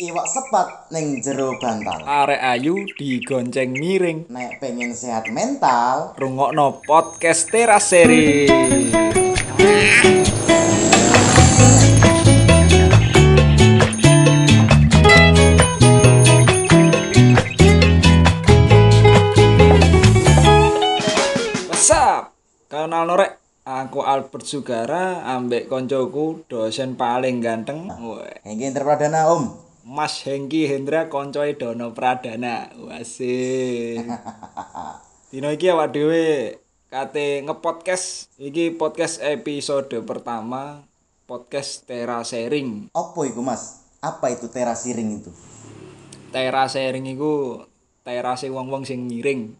Iwak 0.00 0.32
sepat 0.32 0.88
ning 0.88 1.20
jero 1.20 1.60
bantal. 1.60 2.00
Arek 2.08 2.40
ayu 2.40 2.88
digonceng 2.96 3.76
miring. 3.76 4.32
Nek 4.32 4.56
pengen 4.56 4.96
sehat 4.96 5.28
mental, 5.28 6.16
Rungokno 6.16 6.80
podcast 6.88 7.52
teraseri. 7.52 8.48
What's 21.68 21.92
up? 21.92 22.32
Kenal 22.72 23.04
norek. 23.04 23.36
Aku 23.68 24.00
Albert 24.00 24.48
Sugara, 24.48 25.28
ambek 25.28 25.68
koncoku 25.68 26.48
dosen 26.48 26.96
paling 26.96 27.44
ganteng. 27.44 27.92
Weh. 28.00 28.48
iki 28.48 28.64
interpradana 28.64 29.28
Om. 29.28 29.69
Mas 29.90 30.22
Hengki 30.22 30.70
Hendra 30.70 31.10
koncoe 31.10 31.58
Dono 31.58 31.90
Pradana. 31.90 32.70
Wasih. 32.78 33.98
Dino 35.34 35.50
iki 35.50 35.66
awak 35.66 35.90
dhewe 35.90 36.62
kate 36.86 37.42
ngepodcast. 37.42 38.30
Iki 38.38 38.78
podcast 38.78 39.18
episode 39.18 39.90
pertama 40.06 40.86
podcast 41.26 41.90
Tera 41.90 42.22
Sharing. 42.22 42.94
Apa 42.94 43.20
iku 43.26 43.42
Mas? 43.42 43.82
Apa 43.98 44.30
itu 44.30 44.46
terasiring 44.46 45.26
itu? 45.26 45.34
Tera 46.30 46.70
Sharing 46.70 47.10
iku 47.10 47.66
terase 48.06 48.46
wong-wong 48.46 48.86
sing 48.86 49.10
miring. 49.10 49.58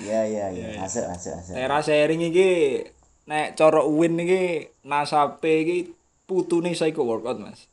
Iya 0.00 0.24
iya 0.24 0.46
iya, 0.56 0.80
masuk 0.80 1.04
masuk 1.04 1.36
masuk. 1.36 1.52
Tera 1.52 1.84
Sharing 1.84 2.32
iki 2.32 2.80
nek 3.28 3.60
cara 3.60 3.84
UIN 3.84 4.24
iki 4.24 4.72
nasabe 4.88 5.52
iki 5.68 5.78
putune 6.24 6.72
psycho 6.72 7.04
workout, 7.04 7.40
Mas. 7.40 7.68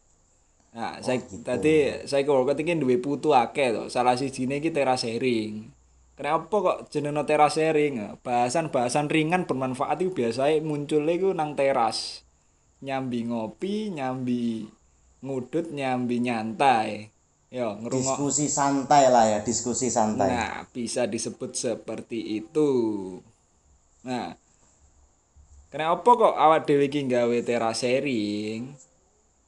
Nah, 0.72 1.04
saya 1.04 1.20
tadi 1.44 1.92
psycho 2.08 2.32
workout 2.32 2.60
iki 2.60 2.80
duwe 2.80 2.96
putu 3.00 3.36
akeh 3.36 3.76
to. 3.76 3.84
Salah 3.92 4.16
sijine 4.16 4.64
iki 4.64 4.72
Tera 4.72 4.96
Sharing. 4.96 5.68
Kenapa 6.16 6.54
kok 6.54 6.78
jenenge 6.94 7.24
Tera 7.28 7.52
Sharing? 7.52 8.22
Bahasan-bahasan 8.24 9.12
ringan 9.12 9.50
bermanfaat 9.50 10.00
itu 10.00 10.16
biasanya 10.16 10.64
munculnya 10.64 11.18
iku 11.18 11.30
nang 11.36 11.60
teras. 11.60 12.24
Nyambi 12.82 13.30
ngopi, 13.30 13.92
nyambi 13.94 14.70
ngudut, 15.22 15.70
nyambi 15.74 16.18
nyantai. 16.24 17.12
Yo, 17.52 17.76
ngerungok 17.84 18.16
Diskusi 18.16 18.48
santai 18.48 19.12
lah 19.12 19.28
ya, 19.28 19.40
diskusi 19.44 19.92
santai. 19.92 20.32
Nah, 20.32 20.64
bisa 20.72 21.04
disebut 21.04 21.52
seperti 21.52 22.40
itu. 22.40 22.70
Nah, 24.08 24.40
kenapa 25.72 26.10
kok 26.22 26.36
awak 26.36 26.68
dhewe 26.68 26.86
iki 26.92 27.08
gawe 27.08 27.38
tera 27.48 27.72
sharing? 27.82 28.76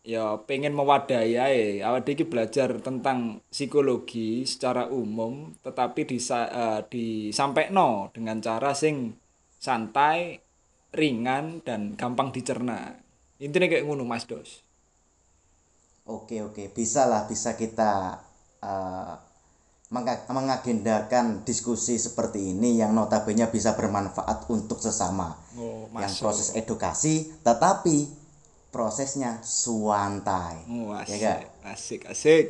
Ya 0.04 0.26
pengen 0.48 0.74
mewadahi 0.80 1.34
ae. 1.48 1.66
Awak 1.88 2.02
dhewe 2.08 2.24
belajar 2.32 2.70
tentang 2.88 3.40
psikologi 3.54 4.44
secara 4.52 4.84
umum, 4.92 5.34
tetapi 5.66 6.02
disa, 6.12 6.40
eh, 6.62 6.82
disampaikan 6.92 8.10
dengan 8.16 8.38
cara 8.48 8.72
sing 8.76 8.96
santai, 9.60 10.40
ringan 11.00 11.46
dan 11.68 11.96
gampang 12.00 12.30
dicerna. 12.36 12.80
Intinya 13.44 13.68
kayak 13.72 13.86
ngono 13.88 14.04
Mas 14.08 14.26
Dos. 14.30 14.50
Oke 16.04 16.44
oke, 16.48 16.64
bisa 16.78 17.08
lah 17.12 17.24
bisa 17.32 17.56
kita 17.56 18.20
menga- 18.60 19.20
mengagendakan 19.94 21.46
diskusi 21.46 22.02
seperti 22.02 22.50
ini 22.50 22.82
yang 22.82 22.98
notabene 22.98 23.46
bisa 23.46 23.78
bermanfaat 23.78 24.50
untuk 24.50 24.82
sesama. 24.82 25.38
Oh, 25.54 25.86
yang 25.94 26.10
proses 26.18 26.58
edukasi, 26.58 27.30
tetapi 27.46 28.10
prosesnya 28.74 29.38
suantai. 29.46 30.66
Oh, 30.66 30.98
Ya 30.98 31.06
asik, 31.06 31.22
gak? 31.22 31.40
asik, 31.70 32.02
asik. 32.10 32.46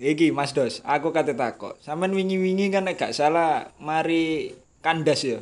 Iki 0.00 0.32
Mas 0.32 0.56
Dos, 0.56 0.80
aku 0.88 1.12
kate 1.12 1.36
takok. 1.36 1.76
Sampean 1.84 2.16
wingi-wingi 2.16 2.72
kan 2.72 2.88
gak 2.96 3.12
salah 3.12 3.68
mari 3.76 4.56
kandas 4.80 5.20
ya. 5.22 5.38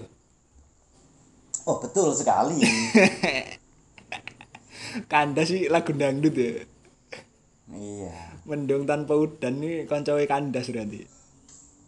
Oh 1.64 1.78
betul 1.78 2.10
sekali. 2.12 2.58
kandas 5.12 5.54
sih 5.54 5.70
lagu 5.70 5.94
dangdut 5.94 6.34
ya. 6.34 6.66
Iya. 7.74 8.14
Mendung 8.46 8.88
tanpa 8.88 9.14
udan 9.14 9.60
nih 9.62 9.86
koncowe 9.86 10.22
kandas 10.26 10.70
berarti. 10.70 11.02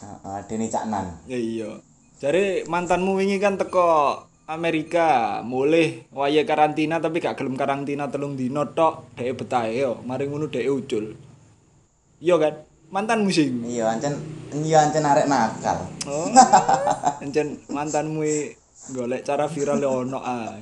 Heeh, 0.03 0.38
Deni 0.50 0.66
Caknan. 0.66 1.26
Ya 1.31 1.38
iya. 1.38 1.70
Jare 2.19 2.62
mantanmu 2.66 3.19
wingi 3.19 3.43
kan 3.43 3.59
teko 3.59 4.19
Amerika, 4.47 5.41
mulih 5.47 6.06
waya 6.10 6.43
karantina 6.43 6.98
tapi 6.98 7.22
gak 7.22 7.38
gelem 7.38 7.54
karantina 7.54 8.10
telung 8.10 8.34
dino 8.34 8.66
tok, 8.75 9.15
dhek 9.15 9.38
betah 9.38 9.70
yo, 9.70 10.03
mari 10.03 10.26
ngono 10.26 10.50
dhek 10.50 10.66
ucul. 10.66 11.15
Iya 12.19 12.37
kan? 12.38 12.54
Mantanmu 12.93 13.32
sih. 13.32 13.49
Iya, 13.49 13.97
ancen 13.97 14.20
iya 14.53 14.84
ancen 14.84 15.06
arek 15.06 15.25
nakal. 15.25 15.88
Oh. 16.04 16.28
Encen 17.25 17.59
mantanmu 17.72 18.22
golek 18.93 19.25
cara 19.25 19.49
viral 19.49 19.81
ono 19.81 20.20
ae. 20.20 20.60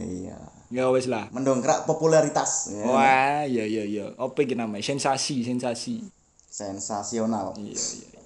Iya. 0.00 0.53
Ya 0.74 0.90
wis 0.90 1.06
lah. 1.06 1.30
Mendongkrak 1.30 1.86
popularitas. 1.86 2.74
Ya. 2.74 2.82
Wah, 2.82 3.46
iya 3.46 3.62
iya 3.62 3.86
iya. 3.86 4.10
Apa 4.18 4.42
iki 4.42 4.58
namanya? 4.58 4.82
Sensasi, 4.82 5.46
sensasi. 5.46 6.02
Sensasional. 6.50 7.54
Iya 7.54 7.78
iya. 7.78 8.06
iya. 8.10 8.22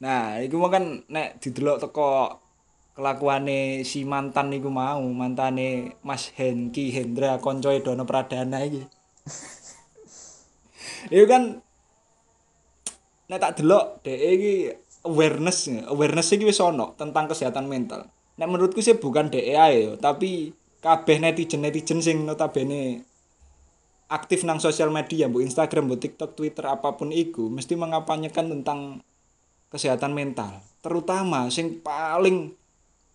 Nah, 0.00 0.40
iku 0.40 0.56
mau 0.56 0.72
kan 0.72 1.04
nek 1.12 1.44
didelok 1.44 1.84
teko 1.84 2.40
kelakuane 2.96 3.84
si 3.84 4.08
mantan 4.08 4.56
iku 4.56 4.72
mau, 4.72 5.04
mantane 5.12 6.00
Mas 6.00 6.32
Henki 6.32 6.88
Hendra 6.88 7.36
koncoe 7.36 7.84
Dono 7.84 8.08
Pradana 8.08 8.64
iki. 8.64 8.80
Iku 11.12 11.24
kan 11.28 11.60
nek 13.28 13.40
tak 13.40 13.60
delok 13.60 14.04
dhek 14.04 14.20
iki 14.20 14.52
awareness 15.04 15.68
awareness 15.88 16.32
iki 16.32 16.48
wis 16.48 16.60
ono 16.64 16.96
tentang 16.96 17.28
kesehatan 17.28 17.68
mental. 17.68 18.08
Nek 18.40 18.48
menurutku 18.48 18.80
sih 18.80 18.96
bukan 18.96 19.28
dhek 19.28 19.52
ae 19.52 19.84
yo, 19.84 20.00
tapi 20.00 20.56
kabeh 20.84 21.16
netizen-netizen 21.16 22.04
sing 22.04 22.28
notabene 22.28 23.08
aktif 24.12 24.44
nang 24.44 24.60
sosial 24.60 24.92
media, 24.92 25.32
bu 25.32 25.40
Instagram, 25.40 25.88
bu 25.88 25.96
TikTok, 25.96 26.36
Twitter 26.36 26.68
apa 26.68 26.92
pun 26.92 27.08
iku 27.08 27.48
mesti 27.48 27.72
mengampanyekan 27.74 28.52
tentang 28.52 29.00
kesehatan 29.72 30.12
mental. 30.12 30.60
Terutama 30.84 31.48
sing 31.48 31.80
paling 31.80 32.52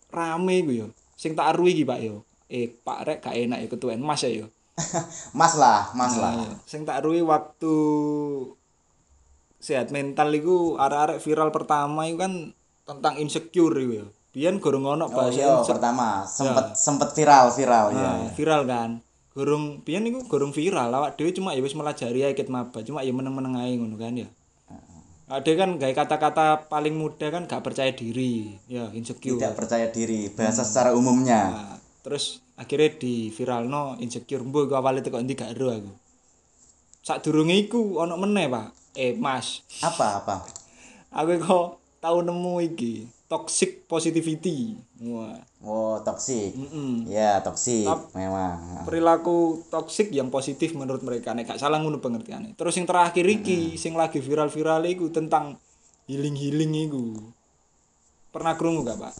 rame 0.09 0.65
iku 0.65 0.71
yo, 0.73 0.87
sing 1.13 1.37
tak 1.37 1.53
aruhi 1.53 1.77
iki 1.77 1.85
Pak 1.85 1.99
yo. 2.01 2.25
Eh, 2.49 2.73
Pak 2.73 2.99
Rek 3.05 3.19
gak 3.21 3.37
enak 3.37 3.61
ya 3.61 3.67
ketuaan 3.69 4.01
Mas 4.01 4.25
ya 4.25 4.33
yo. 4.33 4.49
Mas 5.37 5.53
lah, 5.53 5.93
Mas 5.93 6.17
lah. 6.17 6.33
Nah, 6.33 6.57
sing 6.65 6.81
tak 6.81 7.05
aruhi 7.05 7.21
waktu 7.21 7.75
sehat 9.61 9.93
mental 9.93 10.33
iku 10.33 10.79
arek-arek 10.81 11.21
viral 11.21 11.53
pertama 11.53 12.09
iku 12.09 12.25
kan 12.25 12.33
tentang 12.89 13.21
insecure 13.21 13.77
iku 13.77 13.93
yo. 14.03 14.07
Biyen 14.29 14.61
gorong 14.61 14.85
ono 14.85 15.05
Oh 15.05 15.13
bahasa 15.13 15.41
iya, 15.41 15.57
insecure. 15.57 15.81
pertama 15.81 16.21
sempet 16.21 16.77
sempet 16.77 17.09
viral 17.17 17.49
viral 17.49 17.85
ya. 17.89 17.97
Nah, 17.97 18.29
viral 18.37 18.61
kan. 18.69 18.89
Gorong 19.33 19.81
biyen 19.81 20.05
iku 20.05 20.25
gorong 20.29 20.53
viral 20.53 20.93
awak 20.93 21.17
dhewe 21.17 21.33
cuma 21.33 21.57
ya 21.57 21.61
wis 21.65 21.73
melajari 21.73 22.29
ae 22.29 22.37
ket 22.37 22.49
maba, 22.49 22.85
cuma 22.85 23.01
ya 23.01 23.09
meneng-meneng 23.09 23.57
ae 23.57 23.73
ngono 23.77 23.97
kan 23.97 24.13
ya. 24.13 24.29
Ada 25.29 25.51
kan 25.53 25.77
gawe 25.77 25.93
kata-kata 25.93 26.65
paling 26.73 26.97
mudah 26.97 27.29
kan 27.29 27.45
gak 27.45 27.61
percaya 27.61 27.93
diri, 27.93 28.57
ya 28.65 28.89
insecure. 28.97 29.37
Tidak 29.37 29.53
percaya 29.53 29.85
diri, 29.93 30.25
bahasa 30.33 30.65
secara 30.65 30.97
umumnya. 30.97 31.53
Nah, 31.53 31.77
terus 32.01 32.41
akhirnya 32.57 32.97
di 32.97 33.29
viralno 33.29 33.93
insecure 34.01 34.41
mbok 34.41 34.65
iku 34.65 34.73
awale 34.81 35.05
teko 35.05 35.21
ndi 35.21 35.37
gak 35.37 35.53
ero 35.53 35.69
aku. 35.69 35.93
Sadurunge 37.05 37.53
iku 37.61 38.01
ono 38.01 38.17
meneh, 38.17 38.49
Pak. 38.49 38.97
Eh, 38.97 39.13
Mas. 39.21 39.61
Apa 39.85 40.17
apa? 40.17 40.35
Aku 41.13 41.37
kok 41.37 41.65
tau 42.01 42.25
nemu 42.25 42.65
iki, 42.65 43.05
toxic 43.29 43.85
positivity. 43.85 44.73
Wah. 45.05 45.37
Oh, 45.61 46.01
toksik. 46.01 46.57
Mm-mm. 46.57 47.05
Ya, 47.05 47.37
toksik 47.45 47.85
Tap- 47.85 48.09
memang. 48.17 48.87
perilaku 48.89 49.61
toksik 49.69 50.09
yang 50.09 50.33
positif 50.33 50.73
menurut 50.73 51.05
mereka 51.05 51.37
nek 51.37 51.51
gak 51.53 51.61
salah 51.61 51.77
ngono 51.77 52.01
pengertiannya 52.01 52.57
terus 52.57 52.73
yang 52.79 52.89
terakhir 52.89 53.21
iki 53.27 53.77
sing 53.77 53.93
lagi 53.93 54.17
viral-viral 54.17 54.81
iku 54.89 55.13
tentang 55.13 55.61
healing-healing 56.09 56.89
iku 56.89 57.05
pernah 58.33 58.57
krungu 58.57 58.81
gak 58.81 58.97
pak 58.97 59.13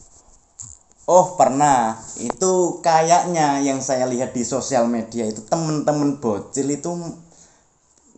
Oh 1.10 1.34
pernah, 1.34 1.98
itu 2.22 2.78
kayaknya 2.86 3.58
yang 3.66 3.82
saya 3.82 4.06
lihat 4.06 4.30
di 4.30 4.46
sosial 4.46 4.86
media 4.86 5.26
itu 5.26 5.42
temen-temen 5.42 6.22
bocil 6.22 6.70
itu 6.70 6.86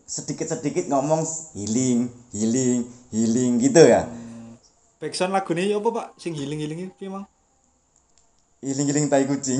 sedikit-sedikit 0.05 0.93
ngomong 0.93 1.25
healing, 1.57 2.13
healing, 2.37 2.85
healing 3.09 3.57
gitu 3.65 3.81
ya. 3.81 4.05
Backsound 5.03 5.35
lagu 5.35 5.51
ini 5.59 5.75
apa 5.75 5.89
pak 5.91 6.07
sing 6.15 6.31
healing-healing 6.39 6.95
iki 6.95 7.11
emang 7.11 7.27
Healing 8.63 8.87
healing 8.87 9.11
tai 9.11 9.27
kucing. 9.27 9.59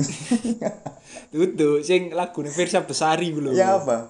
tutu 1.35 1.83
sing 1.83 2.15
lagu 2.15 2.39
ini 2.39 2.47
Versa 2.55 2.79
Besari 2.87 3.35
belum 3.35 3.51
ya 3.51 3.75
apa? 3.75 4.07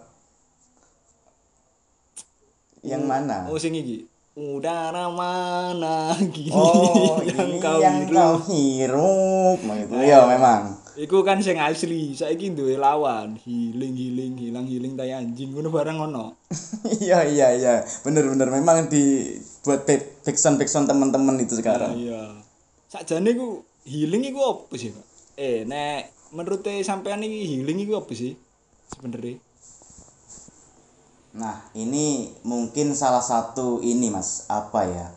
Yang 2.85 3.01
mana? 3.01 3.49
oh 3.49 3.57
sing 3.57 3.73
iki 3.73 4.05
udara 4.37 5.09
mana 5.09 6.13
gini 6.29 6.53
Oh, 6.53 7.17
yang 7.25 7.49
ini 7.49 7.57
kau 7.57 7.81
yang 7.81 8.05
hirup 8.05 8.13
kau 8.13 8.35
hirup, 8.53 9.57
begitu. 9.65 9.93
Ya 10.05 10.29
memang. 10.29 10.77
Iku 10.93 11.25
kan 11.25 11.41
sing 11.41 11.57
asli, 11.57 12.13
saiki 12.13 12.53
duwe 12.53 12.77
lawan, 12.77 13.33
healing 13.41 13.97
healing 13.97 14.37
hilang 14.37 14.69
healing 14.69 14.93
tai 14.93 15.09
anjing 15.09 15.57
ngono 15.57 15.73
barang 15.73 15.97
ngono. 16.05 16.37
iya 17.01 17.25
iya 17.25 17.49
iya 17.57 17.75
bener 18.05 18.29
bener 18.29 18.53
memang 18.53 18.93
dibuat 18.93 19.89
backsound 20.23 20.55
backsound 20.55 20.87
teman-teman 20.87 21.35
itu 21.37 21.55
sekarang 21.55 21.95
Iya. 21.95 22.39
Sakjane 22.87 23.33
iku 23.33 23.63
healing 23.83 24.23
iku 24.29 24.39
apa 24.43 24.73
sih, 24.75 24.93
Pak? 24.93 25.05
Eh, 25.35 25.65
nek 25.65 26.13
menurut 26.29 26.61
sampean 26.81 27.21
iki 27.21 27.45
healing 27.49 27.81
iku 27.81 27.99
apa 27.99 28.13
sih 28.13 28.37
sebenarnya? 28.87 29.41
Nah, 31.33 31.65
ini 31.73 32.29
mungkin 32.45 32.93
salah 32.93 33.25
satu 33.25 33.81
ini 33.81 34.13
Mas, 34.13 34.45
apa 34.45 34.85
ya? 34.85 35.07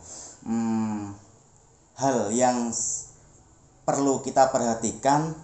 Hmm, 0.41 1.13
hal 1.95 2.33
yang 2.33 2.73
perlu 3.85 4.25
kita 4.25 4.49
perhatikan 4.49 5.37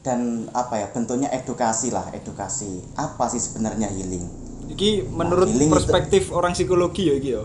dan 0.00 0.46
apa 0.54 0.78
ya? 0.78 0.86
Bentuknya 0.94 1.34
edukasi 1.34 1.90
lah, 1.90 2.06
edukasi. 2.14 2.78
Apa 2.94 3.26
sih 3.26 3.42
sebenarnya 3.42 3.90
healing? 3.90 4.22
Iki 4.70 5.10
menurut 5.10 5.50
healing 5.50 5.68
itu- 5.68 5.74
perspektif 5.74 6.30
orang 6.30 6.54
psikologi 6.54 7.10
ya 7.10 7.14
iki 7.18 7.30
ya. 7.34 7.42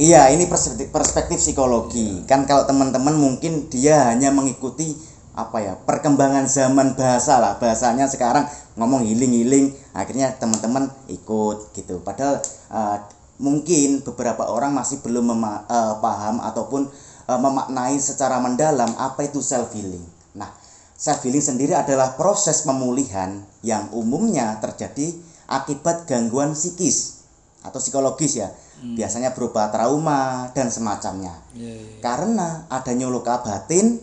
Iya, 0.00 0.32
ini 0.34 0.44
perspektif, 0.52 0.88
perspektif 0.96 1.38
psikologi. 1.44 2.24
Kan 2.30 2.48
kalau 2.48 2.64
teman-teman 2.64 3.14
mungkin 3.24 3.68
dia 3.68 4.08
hanya 4.08 4.32
mengikuti 4.32 4.96
apa 5.36 5.58
ya 5.66 5.74
perkembangan 5.88 6.44
zaman 6.48 6.88
bahasa 6.96 7.36
lah. 7.36 7.52
Bahasanya 7.60 8.08
sekarang 8.08 8.44
ngomong 8.80 9.04
healing 9.04 9.32
healing 9.36 9.66
akhirnya 9.92 10.32
teman-teman 10.40 10.88
ikut 11.16 11.58
gitu. 11.76 12.00
Padahal 12.00 12.40
eh, 12.72 12.96
mungkin 13.40 14.00
beberapa 14.04 14.48
orang 14.48 14.72
masih 14.72 15.04
belum 15.04 15.36
mema- 15.36 15.64
eh, 15.68 15.94
paham 16.00 16.36
ataupun 16.48 16.82
eh, 17.28 17.40
memaknai 17.40 17.96
secara 18.00 18.36
mendalam 18.40 18.92
apa 19.00 19.24
itu 19.28 19.40
self 19.40 19.72
healing 19.74 20.04
nah 20.36 20.46
self 20.94 21.24
healing 21.26 21.42
sendiri 21.42 21.74
adalah 21.74 22.14
proses 22.14 22.62
pemulihan 22.62 23.42
yang 23.66 23.88
umumnya 23.90 24.60
terjadi 24.62 25.16
akibat 25.50 26.06
gangguan 26.06 26.54
psikis 26.54 27.18
atau 27.66 27.82
psikologis 27.82 28.38
ya 28.40 28.48
biasanya 28.80 29.36
berupa 29.36 29.68
trauma 29.68 30.48
dan 30.56 30.72
semacamnya. 30.72 31.36
Iya, 31.52 31.74
iya. 31.76 31.98
karena 32.00 32.64
adanya 32.72 33.06
luka 33.12 33.40
batin 33.44 34.00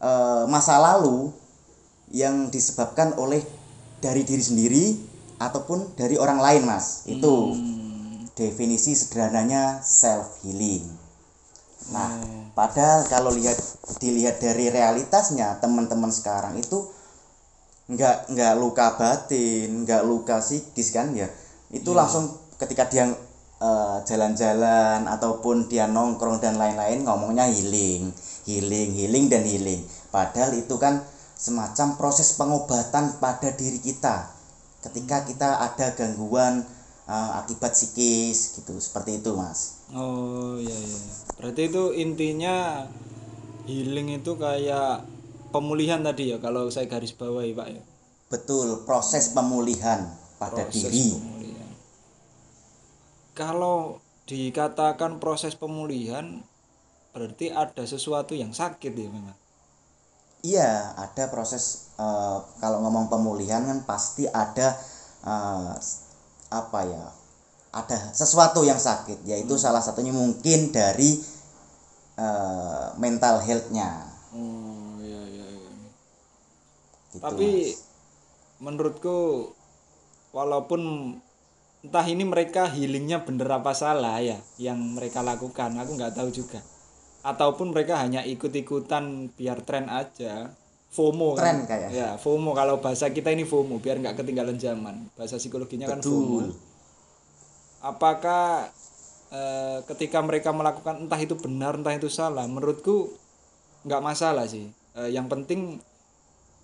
eh, 0.00 0.44
masa 0.48 0.76
lalu 0.80 1.32
yang 2.10 2.50
disebabkan 2.52 3.14
oleh 3.16 3.40
dari 4.00 4.24
diri 4.24 4.42
sendiri 4.42 4.84
ataupun 5.40 5.96
dari 5.96 6.20
orang 6.20 6.40
lain 6.40 6.62
mas. 6.68 7.04
Itu 7.08 7.56
definisi 8.40 8.96
sederhananya 8.96 9.84
self 9.84 10.40
healing 10.40 10.88
nah 11.90 12.08
padahal 12.54 13.04
kalau 13.10 13.34
lihat 13.34 13.56
dilihat 13.98 14.38
dari 14.38 14.70
realitasnya 14.70 15.58
teman-teman 15.58 16.08
sekarang 16.08 16.56
itu 16.56 16.86
nggak 17.90 18.30
nggak 18.30 18.54
luka 18.60 18.94
batin 18.94 19.82
nggak 19.82 20.06
luka 20.06 20.38
psikis 20.38 20.94
kan 20.94 21.10
ya 21.16 21.26
itu 21.74 21.90
langsung 21.90 22.30
ketika 22.60 22.86
dia 22.86 23.10
eh, 23.60 23.96
jalan-jalan 24.04 25.06
ataupun 25.06 25.68
dia 25.68 25.86
nongkrong 25.86 26.40
dan 26.40 26.56
lain-lain 26.56 27.04
ngomongnya 27.04 27.46
healing. 27.46 28.10
Healing 28.48 28.90
healing 28.96 29.28
dan 29.28 29.44
healing. 29.44 29.84
Padahal 30.10 30.56
itu 30.56 30.74
kan 30.80 31.04
semacam 31.36 31.96
proses 31.96 32.34
pengobatan 32.34 33.20
pada 33.20 33.52
diri 33.54 33.78
kita. 33.78 34.32
Ketika 34.80 35.22
kita 35.28 35.60
ada 35.60 35.92
gangguan 35.94 36.64
eh, 37.06 37.30
akibat 37.38 37.76
psikis 37.76 38.56
gitu. 38.58 38.74
Seperti 38.80 39.20
itu 39.20 39.36
mas. 39.36 39.84
Oh 39.92 40.56
iya 40.56 40.74
iya. 40.74 41.00
Berarti 41.38 41.62
itu 41.68 41.90
intinya 41.94 42.86
healing 43.66 44.18
itu 44.18 44.34
kayak 44.34 45.04
pemulihan 45.50 45.98
tadi 46.00 46.30
ya 46.30 46.38
kalau 46.38 46.70
saya 46.70 46.86
garis 46.86 47.10
bawahi 47.12 47.54
Pak 47.54 47.68
ya. 47.70 47.82
betul 48.30 48.86
proses 48.86 49.34
pemulihan 49.34 50.06
pada 50.38 50.62
Proses 50.70 50.86
diri. 50.86 51.10
pemulihan. 51.10 51.39
Kalau 53.40 54.04
dikatakan 54.28 55.16
proses 55.16 55.56
pemulihan 55.56 56.44
berarti 57.16 57.48
ada 57.48 57.88
sesuatu 57.88 58.36
yang 58.36 58.52
sakit 58.52 58.92
ya 58.92 59.08
memang. 59.08 59.32
Iya, 60.44 60.92
ada 60.92 61.24
proses 61.32 61.88
eh, 61.96 62.38
kalau 62.60 62.84
ngomong 62.84 63.08
pemulihan 63.08 63.64
kan 63.64 63.80
pasti 63.88 64.28
ada 64.28 64.76
eh, 65.24 65.72
apa 66.52 66.80
ya? 66.84 67.04
Ada 67.72 68.12
sesuatu 68.12 68.60
yang 68.60 68.76
sakit, 68.76 69.24
yaitu 69.24 69.56
salah 69.56 69.80
satunya 69.80 70.12
mungkin 70.12 70.68
dari 70.68 71.16
eh, 72.20 72.86
mental 73.00 73.40
health-nya. 73.40 74.04
Oh 74.36 75.00
iya 75.00 75.22
iya 75.32 75.46
iya. 75.48 75.72
Gitu, 77.08 77.24
Tapi 77.24 77.48
Mas. 77.72 77.88
menurutku 78.60 79.48
walaupun 80.36 81.16
entah 81.80 82.04
ini 82.04 82.28
mereka 82.28 82.68
healingnya 82.68 83.24
bener 83.24 83.48
apa 83.48 83.72
salah 83.72 84.20
ya 84.20 84.36
yang 84.60 84.76
mereka 84.76 85.24
lakukan 85.24 85.72
aku 85.80 85.96
nggak 85.96 86.12
tahu 86.12 86.28
juga. 86.28 86.60
Ataupun 87.20 87.72
mereka 87.72 88.00
hanya 88.00 88.24
ikut-ikutan 88.24 89.32
biar 89.36 89.64
tren 89.64 89.88
aja. 89.88 90.52
FOMO 90.90 91.38
Tren 91.38 91.62
kan? 91.64 91.70
kayak. 91.70 91.88
ya 91.94 92.08
FOMO. 92.18 92.50
Kalau 92.50 92.82
bahasa 92.82 93.14
kita 93.14 93.30
ini 93.30 93.46
FOMO 93.46 93.78
biar 93.78 94.02
nggak 94.02 94.20
ketinggalan 94.20 94.58
zaman. 94.58 95.08
Bahasa 95.14 95.38
psikologinya 95.40 95.88
kan 95.88 96.00
FOMO. 96.04 96.38
Betul. 96.44 96.68
apakah 97.80 98.68
eh, 99.32 99.80
ketika 99.88 100.20
mereka 100.20 100.52
melakukan 100.52 101.00
entah 101.00 101.16
itu 101.16 101.32
benar 101.40 101.80
entah 101.80 101.96
itu 101.96 102.12
salah 102.12 102.44
menurutku 102.44 103.08
nggak 103.88 104.04
masalah 104.04 104.44
sih. 104.44 104.68
Eh, 105.00 105.16
yang 105.16 105.32
penting 105.32 105.80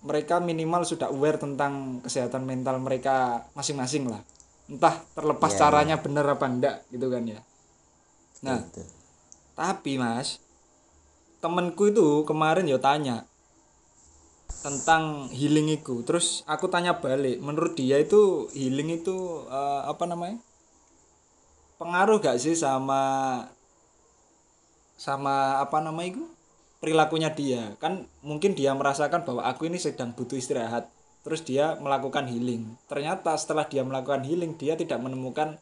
mereka 0.05 0.37
minimal 0.37 0.85
sudah 0.85 1.09
aware 1.09 1.41
tentang 1.41 2.05
kesehatan 2.05 2.45
mental 2.45 2.77
mereka 2.77 3.49
masing-masing 3.57 4.13
lah 4.13 4.21
entah 4.71 4.95
terlepas 5.15 5.51
Iya, 5.51 5.59
caranya 5.61 5.95
benar 6.03 6.25
apa 6.35 6.45
enggak 6.51 6.75
gitu 6.93 7.07
kan 7.13 7.23
ya. 7.33 7.39
Nah 8.45 8.59
Gitu. 8.63 8.81
tapi 9.57 9.97
mas 9.99 10.39
temenku 11.43 11.83
itu 11.91 12.07
kemarin 12.29 12.69
ya 12.71 12.77
tanya 12.87 13.17
tentang 14.65 15.03
healing 15.39 15.67
itu 15.77 15.95
terus 16.07 16.27
aku 16.53 16.65
tanya 16.73 16.93
balik 17.03 17.37
menurut 17.47 17.73
dia 17.79 17.97
itu 18.05 18.21
healing 18.57 18.89
itu 18.99 19.15
eh, 19.49 19.81
apa 19.91 20.03
namanya? 20.11 20.37
Pengaruh 21.81 22.17
gak 22.21 22.37
sih 22.43 22.55
sama 22.57 23.01
sama 24.97 25.61
apa 25.63 25.77
namanya 25.85 26.09
itu 26.17 26.23
perilakunya 26.81 27.29
dia? 27.39 27.63
Kan 27.83 27.93
mungkin 28.25 28.51
dia 28.57 28.71
merasakan 28.73 29.21
bahwa 29.27 29.41
aku 29.45 29.69
ini 29.69 29.77
sedang 29.77 30.09
butuh 30.17 30.37
istirahat 30.37 30.89
terus 31.27 31.43
dia 31.43 31.75
melakukan 31.83 32.23
healing. 32.31 32.79
Ternyata 32.87 33.35
setelah 33.35 33.67
dia 33.67 33.83
melakukan 33.83 34.23
healing 34.23 34.55
dia 34.55 34.79
tidak 34.79 35.03
menemukan 35.03 35.59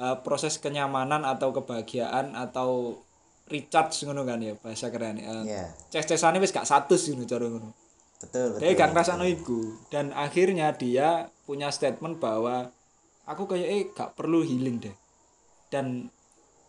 eh, 0.00 0.16
proses 0.24 0.56
kenyamanan 0.56 1.28
atau 1.28 1.52
kebahagiaan 1.52 2.32
atau 2.32 2.96
recharge 3.46 4.08
ngono 4.08 4.24
kan 4.24 4.40
ya 4.40 4.56
bahasa 4.56 4.88
keren 4.88 5.22
ya 5.22 5.44
Iya, 5.44 5.70
ces-cesane 5.92 6.40
wis 6.40 6.50
gak 6.50 6.64
satu 6.64 6.96
ngono 6.96 7.28
cara 7.28 7.44
ngono. 7.44 7.68
Betul 8.16 8.56
betul. 8.56 8.60
dia 8.64 8.72
gak 8.72 8.90
ngrasakno 8.96 9.28
iku. 9.28 9.60
Dan 9.92 10.16
akhirnya 10.16 10.72
dia 10.72 11.28
punya 11.44 11.68
statement 11.68 12.16
bahwa 12.16 12.72
aku 13.28 13.44
kayak 13.44 13.68
eh 13.68 13.84
gak 13.92 14.16
perlu 14.16 14.40
healing 14.40 14.80
deh. 14.80 14.96
Dan 15.68 16.08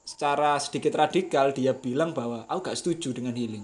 secara 0.04 0.60
sedikit 0.60 1.00
radikal 1.00 1.56
dia 1.56 1.72
bilang 1.72 2.12
bahwa 2.12 2.44
aku 2.52 2.68
gak 2.68 2.76
setuju 2.76 3.16
dengan 3.16 3.40
healing. 3.40 3.64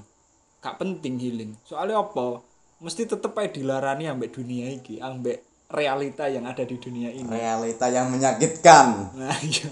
Gak 0.63 0.79
penting 0.79 1.20
healing. 1.20 1.51
Soalnya 1.67 2.00
apa 2.00 2.39
mesti 2.84 3.08
tetep 3.08 3.32
aja 3.40 3.50
dilarani 3.56 4.12
ambek 4.12 4.36
dunia 4.36 4.68
iki 4.75 5.00
ambek 5.00 5.40
realita 5.72 6.28
yang 6.28 6.44
ada 6.44 6.68
di 6.68 6.75
dunia 6.75 7.10
ini 7.10 7.25
Realita 7.25 7.88
yang 7.88 8.12
menyakitkan. 8.12 9.16
nah 9.16 9.34
iya 9.40 9.72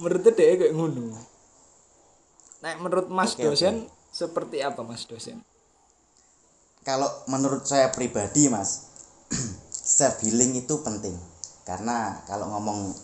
menurut 0.00 0.24
dia 0.24 0.56
kayak 0.56 0.72
ngono 0.72 1.12
nah 2.64 2.72
menurut 2.80 3.06
mas 3.12 3.36
Oke, 3.36 3.44
dosen 3.44 3.84
seperti 4.08 4.64
apa 4.64 4.80
mas 4.80 5.04
dosen 5.04 5.44
Kalau 6.86 7.10
menurut 7.26 7.66
saya 7.66 7.90
pribadi, 7.90 8.46
Mas, 8.46 8.86
self 9.98 10.22
healing 10.22 10.54
itu 10.54 10.86
penting. 10.86 11.18
Karena 11.66 12.22
kalau 12.30 12.46
ngomong 12.46 12.94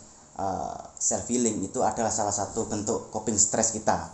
self 1.02 1.26
healing 1.26 1.67
itu 1.67 1.83
adalah 1.83 2.14
salah 2.14 2.31
satu 2.31 2.71
bentuk 2.71 3.11
coping 3.11 3.35
stress 3.35 3.75
kita. 3.75 4.07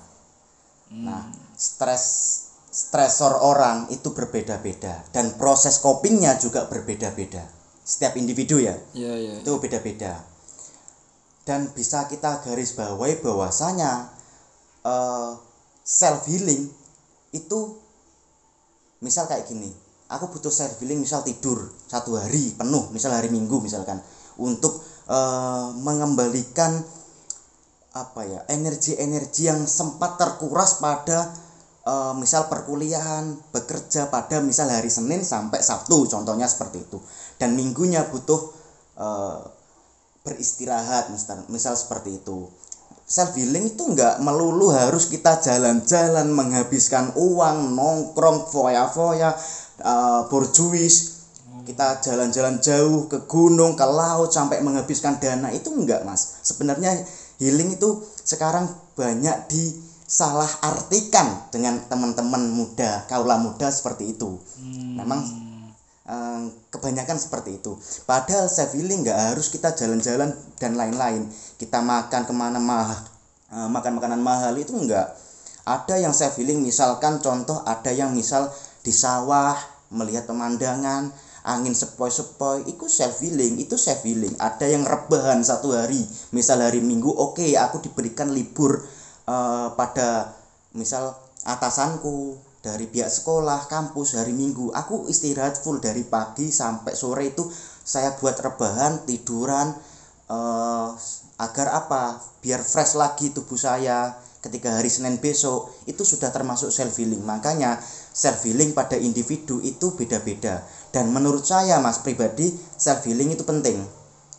Nah, 0.89 1.29
stres 1.53 2.05
stresor 2.69 3.41
orang 3.41 3.89
itu 3.89 4.13
berbeda-beda. 4.13 5.09
Dan 5.11 5.35
proses 5.41 5.81
copingnya 5.81 6.37
juga 6.37 6.69
berbeda-beda. 6.69 7.45
Setiap 7.85 8.21
individu 8.21 8.61
ya, 8.61 8.77
iya 8.93 9.15
iya. 9.17 9.35
Itu 9.41 9.57
beda-beda. 9.57 10.21
Dan 11.49 11.73
bisa 11.73 12.05
kita 12.05 12.45
garis 12.45 12.77
bawahi 12.77 13.25
bahwasanya 13.25 14.13
self 15.85 16.29
healing 16.29 16.69
itu 17.33 17.59
misal 19.01 19.25
kayak 19.25 19.49
gini. 19.49 19.73
Aku 20.13 20.29
butuh 20.29 20.53
self 20.53 20.77
healing 20.81 21.01
misal 21.01 21.25
tidur 21.25 21.73
satu 21.89 22.21
hari 22.21 22.53
penuh 22.53 22.93
misal 22.93 23.17
hari 23.17 23.33
minggu 23.33 23.65
misalkan. 23.65 23.97
Untuk 24.37 24.85
eh, 25.09 25.69
mengembalikan 25.81 26.85
apa 27.97 28.21
ya 28.29 28.45
energi-energi 28.53 29.49
yang 29.49 29.65
sempat 29.65 30.21
terkuras 30.21 30.77
pada 30.77 31.33
eh, 31.89 32.13
misal 32.21 32.53
perkuliahan 32.53 33.33
bekerja 33.49 34.13
pada 34.13 34.45
misal 34.45 34.69
hari 34.69 34.93
Senin 34.93 35.25
sampai 35.25 35.65
Sabtu 35.65 36.05
contohnya 36.05 36.45
seperti 36.45 36.85
itu. 36.85 37.01
Dan 37.41 37.57
minggunya 37.57 38.05
butuh 38.13 38.53
eh, 39.01 39.41
beristirahat 40.29 41.09
misal, 41.09 41.41
misal 41.49 41.73
seperti 41.73 42.21
itu. 42.21 42.53
Self 43.09 43.41
healing 43.41 43.73
itu 43.73 43.89
nggak 43.89 44.21
melulu 44.21 44.69
harus 44.69 45.09
kita 45.09 45.41
jalan-jalan 45.41 46.29
menghabiskan 46.29 47.17
uang 47.17 47.73
nongkrong 47.73 48.53
foya-foya 48.53 49.33
uh, 49.81 50.29
borjuis. 50.29 51.25
Kita 51.65 52.05
jalan-jalan 52.05 52.61
jauh 52.61 53.09
ke 53.09 53.25
gunung 53.25 53.81
ke 53.81 53.87
laut 53.89 54.29
sampai 54.29 54.61
menghabiskan 54.61 55.17
dana. 55.17 55.49
Itu 55.49 55.73
enggak 55.73 56.05
mas. 56.05 56.45
Sebenarnya 56.45 56.93
healing 57.41 57.81
itu 57.81 58.05
sekarang 58.29 58.69
banyak 58.93 59.49
disalah 60.09 60.49
artikan 60.65 61.53
dengan 61.53 61.85
teman-teman 61.85 62.49
muda 62.49 63.05
kaula 63.13 63.37
muda 63.37 63.69
seperti 63.69 64.17
itu. 64.17 64.41
Memang 64.97 65.21
eh, 66.09 66.43
kebanyakan 66.73 67.21
seperti 67.21 67.61
itu. 67.61 67.77
Padahal 68.09 68.49
self 68.49 68.73
healing 68.73 69.05
nggak 69.05 69.37
harus 69.37 69.53
kita 69.53 69.77
jalan-jalan 69.77 70.33
dan 70.57 70.81
lain-lain. 70.81 71.29
Kita 71.61 71.85
makan 71.85 72.25
ke 72.25 72.33
mana 72.33 72.57
mah 72.57 72.89
eh, 73.53 73.69
makan 73.69 74.01
makanan 74.01 74.25
mahal 74.25 74.57
itu 74.57 74.73
enggak 74.73 75.13
ada 75.69 76.01
yang 76.01 76.17
self 76.17 76.41
healing 76.41 76.65
misalkan 76.65 77.21
contoh 77.21 77.61
ada 77.69 77.93
yang 77.93 78.17
misal 78.17 78.49
di 78.81 78.89
sawah 78.89 79.53
melihat 79.93 80.25
pemandangan 80.25 81.13
angin 81.45 81.77
sepoi-sepoi 81.77 82.65
itu 82.65 82.89
self 82.89 83.21
healing 83.21 83.61
itu 83.61 83.77
self 83.77 84.01
healing 84.09 84.33
ada 84.41 84.65
yang 84.65 84.89
rebahan 84.89 85.45
satu 85.45 85.77
hari 85.77 86.01
misal 86.33 86.65
hari 86.65 86.81
minggu 86.81 87.13
oke 87.13 87.45
aku 87.61 87.85
diberikan 87.85 88.33
libur 88.33 88.81
eh, 89.29 89.69
pada 89.77 90.33
misal 90.73 91.13
atasanku 91.45 92.41
dari 92.65 92.91
pihak 92.91 93.13
sekolah 93.13 93.69
kampus 93.69 94.19
hari 94.19 94.33
minggu. 94.33 94.73
Aku 94.75 95.07
istirahat 95.07 95.61
full 95.61 95.79
dari 95.79 96.03
pagi 96.03 96.51
sampai 96.51 96.97
sore 96.97 97.31
itu 97.31 97.47
saya 97.85 98.17
buat 98.17 98.41
rebahan 98.41 99.05
tiduran 99.05 99.77
eh, 100.29 100.89
agar 101.39 101.69
apa? 101.71 102.19
Biar 102.43 102.65
fresh 102.65 102.99
lagi 102.99 103.31
tubuh 103.31 103.61
saya 103.61 104.17
ketika 104.43 104.79
hari 104.79 104.91
Senin 104.91 105.23
besok. 105.23 105.71
Itu 105.87 106.03
sudah 106.03 106.35
termasuk 106.35 106.75
self 106.75 106.99
healing 106.99 107.23
makanya 107.23 107.79
self 108.13 108.43
healing 108.43 108.75
pada 108.75 108.99
individu 108.99 109.63
itu 109.63 109.95
beda-beda. 109.95 110.67
Dan 110.91 111.15
menurut 111.15 111.47
saya 111.47 111.79
mas 111.79 112.03
pribadi 112.03 112.51
self 112.75 113.07
healing 113.07 113.35
itu 113.35 113.47
penting. 113.47 113.87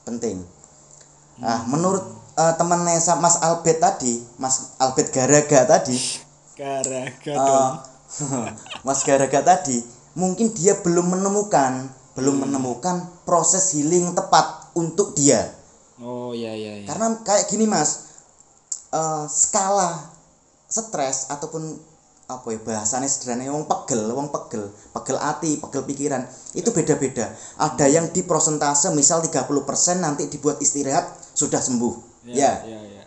Penting. 0.04 0.44
Nah 1.40 1.64
menurut 1.72 2.19
eh, 2.38 2.54
temannya 2.58 3.00
sa- 3.02 3.18
Mas 3.18 3.40
Albert 3.42 3.80
tadi 3.80 4.22
Mas 4.38 4.76
Albert 4.78 5.10
Garaga 5.10 5.66
tadi. 5.66 5.98
Garaga 6.60 7.34
eh, 7.34 7.38
dong. 7.38 7.74
Mas 8.88 9.02
Garaga 9.08 9.40
tadi 9.42 9.80
mungkin 10.18 10.52
dia 10.52 10.76
belum 10.82 11.16
menemukan 11.16 11.88
belum 12.18 12.44
menemukan 12.44 13.08
proses 13.24 13.72
healing 13.78 14.12
tepat 14.12 14.74
untuk 14.76 15.16
dia. 15.16 15.56
Oh 16.00 16.32
iya 16.32 16.56
iya 16.56 16.84
iya. 16.84 16.88
karena 16.88 17.12
kayak 17.28 17.52
gini 17.52 17.68
mas 17.68 18.08
eh, 18.92 19.26
skala 19.28 20.12
stres 20.68 21.28
ataupun 21.28 21.76
apa 22.30 22.46
ya 22.54 22.62
bahasanya 22.62 23.10
sederhana 23.10 23.50
wong 23.50 23.66
pegel 23.66 24.06
wong 24.14 24.30
pegel 24.30 24.70
pegel 24.94 25.18
hati 25.18 25.58
pegel 25.58 25.82
pikiran 25.84 26.24
itu 26.54 26.70
beda-beda. 26.70 27.34
Ada 27.58 27.90
yang 27.90 28.14
di 28.14 28.22
prosentase 28.22 28.94
misal 28.94 29.26
30% 29.26 29.50
nanti 30.00 30.30
dibuat 30.30 30.62
istirahat 30.62 31.10
sudah 31.34 31.58
sembuh 31.58 32.09
ya 32.26 32.64
Iya 32.68 32.80
iya. 32.84 33.04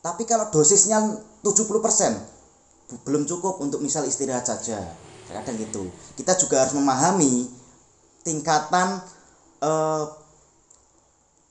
tapi 0.00 0.24
kalau 0.24 0.48
dosisnya 0.48 1.00
70% 1.40 2.20
bu- 2.88 3.00
belum 3.04 3.24
cukup 3.24 3.60
untuk 3.60 3.80
misal 3.80 4.04
istirahat 4.04 4.44
saja. 4.44 4.80
Kadang 5.30 5.54
gitu. 5.56 5.86
Kita 6.18 6.34
juga 6.34 6.66
harus 6.66 6.74
memahami 6.74 7.46
tingkatan 8.26 8.98
eh, 9.62 10.04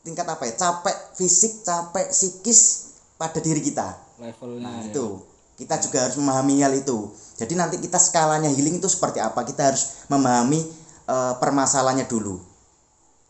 tingkat 0.04 0.28
apa 0.28 0.44
ya? 0.46 0.54
Capek 0.58 0.96
fisik 1.16 1.64
capek 1.64 2.12
psikis 2.12 2.92
pada 3.16 3.40
diri 3.40 3.64
kita. 3.64 3.96
Levelnya. 4.20 4.62
nah 4.68 4.76
ya. 4.84 4.92
itu. 4.92 5.24
Kita 5.60 5.76
juga 5.80 6.08
harus 6.08 6.16
memahami 6.16 6.64
hal 6.64 6.72
itu. 6.76 7.12
Jadi 7.36 7.54
nanti 7.56 7.76
kita 7.80 8.00
skalanya 8.00 8.48
healing 8.48 8.80
itu 8.80 8.88
seperti 8.88 9.20
apa? 9.20 9.44
Kita 9.44 9.72
harus 9.72 10.08
memahami 10.12 10.60
eh, 11.08 11.34
permasalahannya 11.40 12.08
dulu. 12.10 12.40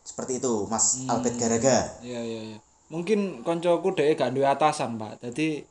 Seperti 0.02 0.42
itu 0.42 0.66
Mas 0.66 1.06
Albert 1.06 1.38
Garaga. 1.38 1.78
Iya 2.02 2.22
iya 2.26 2.42
iya. 2.54 2.58
Mungkin 2.90 3.46
koncoku 3.46 3.94
dhek 3.94 4.18
gak 4.18 4.34
duwe 4.34 4.50
atasan, 4.50 4.98
Pak. 4.98 5.22
Jadi 5.22 5.62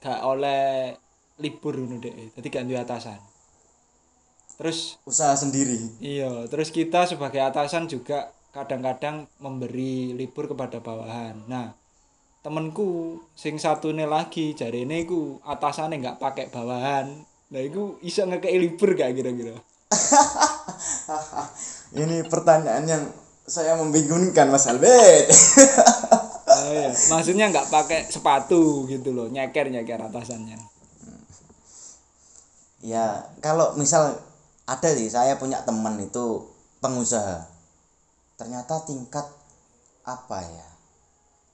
gak 0.00 0.20
oleh 0.24 0.96
libur 1.40 1.76
ngono 1.76 2.00
dhek. 2.00 2.36
Jadi 2.36 2.46
gak 2.48 2.64
duwe 2.64 2.80
atasan. 2.80 3.20
Terus 4.54 5.02
usaha 5.02 5.34
sendiri 5.34 5.98
iya, 5.98 6.30
terus 6.46 6.70
kita 6.70 7.10
sebagai 7.10 7.42
atasan 7.42 7.90
juga 7.90 8.30
kadang-kadang 8.54 9.26
memberi 9.42 10.14
libur 10.14 10.46
kepada 10.46 10.78
bawahan. 10.78 11.42
Nah, 11.50 11.74
temenku 12.46 13.18
sing 13.34 13.58
satune 13.58 14.06
lagi 14.06 14.54
jarene 14.54 15.02
iku 15.02 15.42
atasane 15.42 15.98
nggak 15.98 16.22
pakai 16.22 16.46
bawahan. 16.54 17.10
Nah, 17.50 17.60
iku 17.60 17.98
iso 18.06 18.22
ngekei 18.22 18.62
libur 18.62 18.94
gak 18.94 19.18
kira-kira? 19.18 19.58
Ini 21.98 22.22
pertanyaan 22.30 22.86
yang 22.86 23.04
saya 23.44 23.76
membingungkan 23.76 24.48
Mas 24.48 24.66
Albert. 24.68 25.28
Oh, 26.54 26.70
iya. 26.70 26.94
Maksudnya 26.94 27.50
nggak 27.50 27.66
pakai 27.66 28.06
sepatu 28.06 28.86
gitu 28.86 29.10
loh, 29.10 29.26
nyeker 29.26 29.74
nyeker 29.74 29.98
atasannya. 29.98 30.54
ya, 32.78 33.26
kalau 33.42 33.74
misal 33.74 34.22
ada 34.62 34.88
sih 34.94 35.10
saya 35.10 35.34
punya 35.34 35.66
teman 35.66 35.98
itu 35.98 36.46
pengusaha. 36.78 37.48
Ternyata 38.38 38.86
tingkat 38.86 39.26
apa 40.06 40.38
ya? 40.46 40.68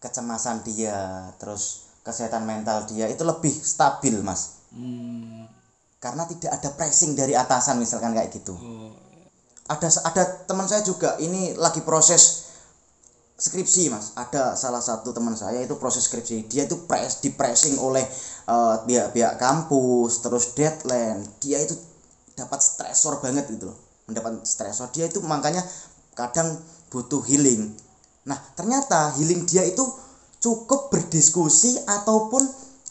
Kecemasan 0.04 0.68
dia, 0.68 1.32
terus 1.40 1.88
kesehatan 2.04 2.44
mental 2.44 2.84
dia 2.84 3.08
itu 3.08 3.24
lebih 3.24 3.52
stabil, 3.52 4.20
Mas. 4.20 4.60
Hmm. 4.68 5.48
Karena 5.96 6.28
tidak 6.28 6.60
ada 6.60 6.68
pressing 6.76 7.16
dari 7.16 7.32
atasan 7.32 7.80
misalkan 7.80 8.12
kayak 8.12 8.32
gitu. 8.36 8.52
Oh, 8.52 8.92
ada 9.70 9.86
ada 9.86 10.22
teman 10.50 10.66
saya 10.66 10.82
juga 10.82 11.14
ini 11.22 11.54
lagi 11.54 11.86
proses 11.86 12.50
skripsi 13.38 13.86
mas. 13.88 14.10
Ada 14.18 14.58
salah 14.58 14.82
satu 14.82 15.14
teman 15.14 15.38
saya 15.38 15.62
itu 15.62 15.78
proses 15.78 16.10
skripsi. 16.10 16.50
Dia 16.50 16.66
itu 16.66 16.90
press 16.90 17.22
di 17.22 17.30
pressing 17.30 17.78
oleh 17.78 18.02
eh, 18.50 18.76
pihak-pihak 18.82 19.38
kampus 19.38 20.26
terus 20.26 20.58
deadline. 20.58 21.22
Dia 21.38 21.62
itu 21.62 21.78
dapat 22.34 22.58
stresor 22.58 23.22
banget 23.22 23.46
gitu 23.54 23.70
loh. 23.70 23.78
Mendapat 24.10 24.42
stresor. 24.42 24.90
Dia 24.90 25.06
itu 25.06 25.22
makanya 25.22 25.62
kadang 26.18 26.58
butuh 26.90 27.22
healing. 27.30 27.70
Nah 28.26 28.36
ternyata 28.58 29.14
healing 29.16 29.46
dia 29.46 29.62
itu 29.62 29.86
cukup 30.42 30.90
berdiskusi 30.90 31.78
ataupun 31.86 32.42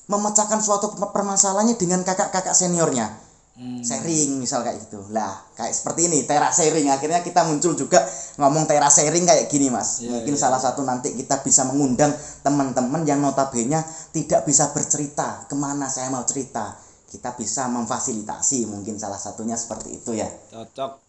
memecahkan 0.09 0.63
suatu 0.63 0.95
permasalahannya 0.95 1.77
dengan 1.77 2.01
kakak-kakak 2.01 2.55
seniornya 2.55 3.28
Hmm. 3.59 3.83
sharing 3.83 4.39
misal 4.39 4.63
kayak 4.63 4.87
gitu. 4.87 5.03
Lah 5.11 5.35
kayak 5.59 5.75
seperti 5.75 6.07
ini 6.07 6.23
teras 6.23 6.55
sharing. 6.55 6.87
Akhirnya 6.87 7.19
kita 7.19 7.43
muncul 7.43 7.75
juga 7.75 7.99
ngomong 8.39 8.63
teras 8.63 9.03
sharing 9.03 9.27
kayak 9.27 9.51
gini 9.51 9.67
mas. 9.67 9.99
Iya, 9.99 10.15
mungkin 10.15 10.35
iya. 10.35 10.39
salah 10.39 10.63
satu 10.63 10.87
nanti 10.87 11.11
kita 11.11 11.43
bisa 11.43 11.67
mengundang 11.67 12.15
teman-teman 12.39 13.03
yang 13.03 13.19
notabene 13.19 13.83
tidak 14.15 14.47
bisa 14.47 14.71
bercerita 14.71 15.43
ke 15.51 15.59
mana 15.59 15.91
saya 15.91 16.07
mau 16.07 16.23
cerita. 16.23 16.79
Kita 17.09 17.35
bisa 17.35 17.67
memfasilitasi 17.67 18.69
mungkin 18.71 18.95
salah 18.95 19.19
satunya 19.19 19.59
seperti 19.59 19.99
itu 19.99 20.15
ya. 20.15 20.31
Cocok. 20.55 21.03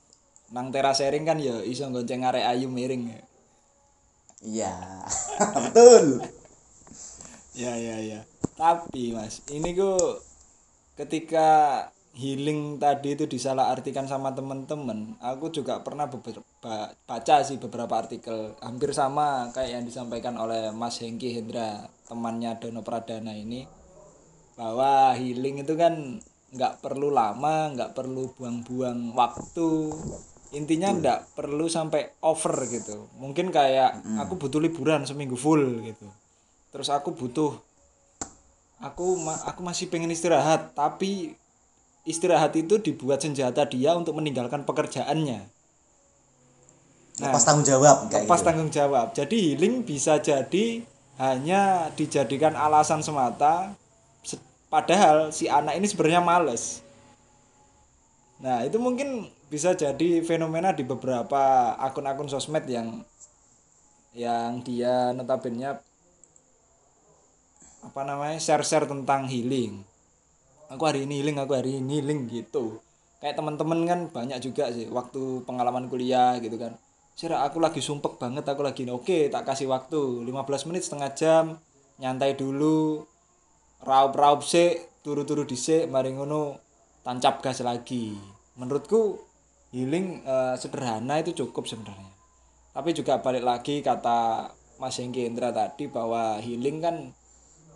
Nang 0.50 0.74
teras 0.74 0.98
sharing 0.98 1.22
kan 1.22 1.38
ya 1.38 1.62
iso 1.62 1.86
gonceng 1.86 2.26
arek 2.26 2.42
ayu 2.50 2.66
miring 2.66 3.14
ya. 3.14 3.20
Iya 4.42 4.74
betul. 5.70 6.26
Ya 7.54 7.78
ya 7.78 7.96
ya 8.02 8.20
tapi 8.60 9.16
mas 9.16 9.40
ini 9.48 9.72
ku 9.72 9.96
ketika 11.00 11.48
healing 12.20 12.76
tadi 12.76 13.16
itu 13.16 13.24
disalahartikan 13.24 14.04
sama 14.04 14.36
temen-temen. 14.36 15.16
Aku 15.24 15.48
juga 15.48 15.80
pernah 15.80 16.04
beberapa 16.12 16.92
baca 16.92 17.36
sih 17.40 17.56
beberapa 17.56 17.96
artikel 17.96 18.52
hampir 18.60 18.92
sama 18.92 19.48
kayak 19.56 19.80
yang 19.80 19.84
disampaikan 19.88 20.36
oleh 20.36 20.68
Mas 20.76 21.00
Hengki 21.00 21.32
Hendra 21.32 21.88
temannya 22.04 22.60
Dono 22.60 22.84
Pradana 22.84 23.32
ini 23.32 23.64
bahwa 24.60 25.16
healing 25.16 25.64
itu 25.64 25.72
kan 25.80 26.20
nggak 26.52 26.84
perlu 26.84 27.08
lama 27.08 27.72
nggak 27.72 27.96
perlu 27.96 28.36
buang-buang 28.36 29.16
waktu. 29.16 29.96
Intinya 30.52 30.92
nggak 30.92 31.38
perlu 31.38 31.70
sampai 31.72 32.20
over 32.20 32.68
gitu. 32.68 33.08
Mungkin 33.16 33.48
kayak 33.48 34.20
aku 34.20 34.36
butuh 34.36 34.60
liburan 34.60 35.08
seminggu 35.08 35.40
full 35.40 35.80
gitu. 35.86 36.04
Terus 36.68 36.92
aku 36.92 37.16
butuh 37.16 37.56
aku 38.84 39.16
ma- 39.16 39.40
aku 39.48 39.60
masih 39.64 39.88
pengen 39.88 40.12
istirahat 40.12 40.72
tapi 40.76 41.36
istirahat 42.08 42.56
itu 42.56 42.80
dibuat 42.80 43.20
senjata 43.20 43.68
dia 43.68 43.92
untuk 43.96 44.16
meninggalkan 44.16 44.64
pekerjaannya. 44.64 45.46
Lepas 47.20 47.44
tanggung 47.44 47.66
jawab 47.68 48.08
kayak 48.08 48.24
lepas 48.24 48.40
gitu. 48.40 48.46
tanggung 48.48 48.70
jawab. 48.72 49.06
Jadi 49.12 49.36
healing 49.52 49.84
bisa 49.84 50.16
jadi 50.16 50.80
hanya 51.20 51.92
dijadikan 51.92 52.56
alasan 52.56 53.04
semata. 53.04 53.76
Se- 54.24 54.40
padahal 54.72 55.28
si 55.28 55.44
anak 55.44 55.76
ini 55.76 55.84
sebenarnya 55.84 56.24
males. 56.24 56.80
Nah 58.40 58.64
itu 58.64 58.80
mungkin 58.80 59.28
bisa 59.52 59.76
jadi 59.76 60.24
fenomena 60.24 60.72
di 60.72 60.80
beberapa 60.80 61.76
akun-akun 61.76 62.30
sosmed 62.32 62.64
yang 62.64 63.04
yang 64.16 64.64
dia 64.64 65.12
notabene 65.12 65.76
apa 67.80 68.00
namanya 68.04 68.38
share-share 68.40 68.88
tentang 68.88 69.28
healing 69.28 69.82
aku 70.70 70.82
hari 70.86 71.04
ini 71.04 71.20
healing 71.20 71.38
aku 71.42 71.52
hari 71.58 71.82
ini 71.82 71.98
healing 71.98 72.30
gitu. 72.30 72.78
Kayak 73.18 73.36
teman-teman 73.42 73.84
kan 73.84 74.00
banyak 74.08 74.38
juga 74.40 74.70
sih 74.72 74.86
waktu 74.88 75.44
pengalaman 75.44 75.90
kuliah 75.90 76.38
gitu 76.38 76.56
kan. 76.56 76.78
Sira 77.18 77.44
aku 77.44 77.60
lagi 77.60 77.82
sumpek 77.82 78.16
banget 78.16 78.46
aku 78.48 78.62
lagi 78.64 78.86
oke 78.88 79.28
tak 79.28 79.44
kasih 79.44 79.68
waktu. 79.68 80.24
15 80.24 80.68
menit 80.70 80.86
setengah 80.86 81.10
jam. 81.12 81.44
Nyantai 82.00 82.38
dulu. 82.38 83.04
Raup-raup 83.84 84.46
sih 84.46 84.78
turu-turu 85.04 85.44
dhisik 85.44 85.90
mari 85.90 86.14
ngono 86.14 86.56
tancap 87.04 87.44
gas 87.44 87.60
lagi. 87.60 88.16
Menurutku 88.56 89.20
healing 89.74 90.22
eh, 90.24 90.54
sederhana 90.56 91.20
itu 91.20 91.34
cukup 91.44 91.66
sebenarnya. 91.66 92.08
Tapi 92.70 92.94
juga 92.94 93.18
balik 93.18 93.42
lagi 93.42 93.82
kata 93.82 94.48
Mas 94.80 94.96
Hengki 94.96 95.26
Indra 95.28 95.52
tadi 95.52 95.90
bahwa 95.90 96.40
healing 96.40 96.78
kan 96.80 96.96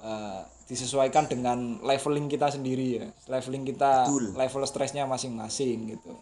eh, 0.01 0.43
disesuaikan 0.65 1.29
dengan 1.29 1.81
leveling 1.85 2.29
kita 2.29 2.49
sendiri 2.49 2.87
ya 3.01 3.07
leveling 3.29 3.69
kita 3.69 4.09
Betul. 4.09 4.33
level 4.33 4.65
stresnya 4.65 5.05
masing-masing 5.05 5.97
gitu 5.97 6.13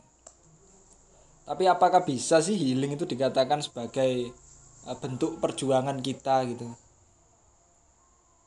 tapi 1.42 1.66
apakah 1.66 2.06
bisa 2.06 2.38
sih 2.38 2.54
healing 2.54 2.94
itu 2.94 3.06
dikatakan 3.06 3.62
sebagai 3.62 4.30
eh, 4.86 4.96
bentuk 5.02 5.38
perjuangan 5.38 5.98
kita 6.02 6.46
gitu 6.50 6.70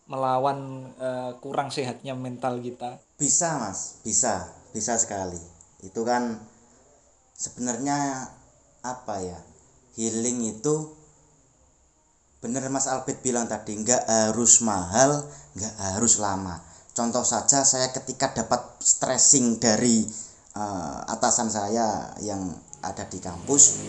melawan 0.06 0.90
eh, 1.02 1.32
kurang 1.42 1.74
sehatnya 1.74 2.14
mental 2.14 2.62
kita 2.62 3.02
Bisa 3.16 3.58
mas, 3.58 4.04
bisa, 4.04 4.52
bisa 4.76 5.00
sekali. 5.00 5.40
Itu 5.80 6.04
kan 6.04 6.36
sebenarnya 7.32 8.28
apa 8.84 9.16
ya? 9.24 9.40
Healing 9.96 10.52
itu 10.52 10.92
bener 12.46 12.70
Mas 12.70 12.86
Albert 12.86 13.26
bilang 13.26 13.50
tadi 13.50 13.74
nggak 13.74 14.06
harus 14.06 14.62
mahal, 14.62 15.26
nggak 15.58 15.98
harus 15.98 16.22
lama. 16.22 16.62
Contoh 16.94 17.26
saja 17.26 17.66
saya 17.66 17.90
ketika 17.90 18.38
dapat 18.38 18.62
stressing 18.86 19.58
dari 19.58 20.06
eh, 20.54 21.00
atasan 21.10 21.50
saya 21.50 22.14
yang 22.22 22.54
ada 22.86 23.10
di 23.10 23.18
kampus 23.18 23.82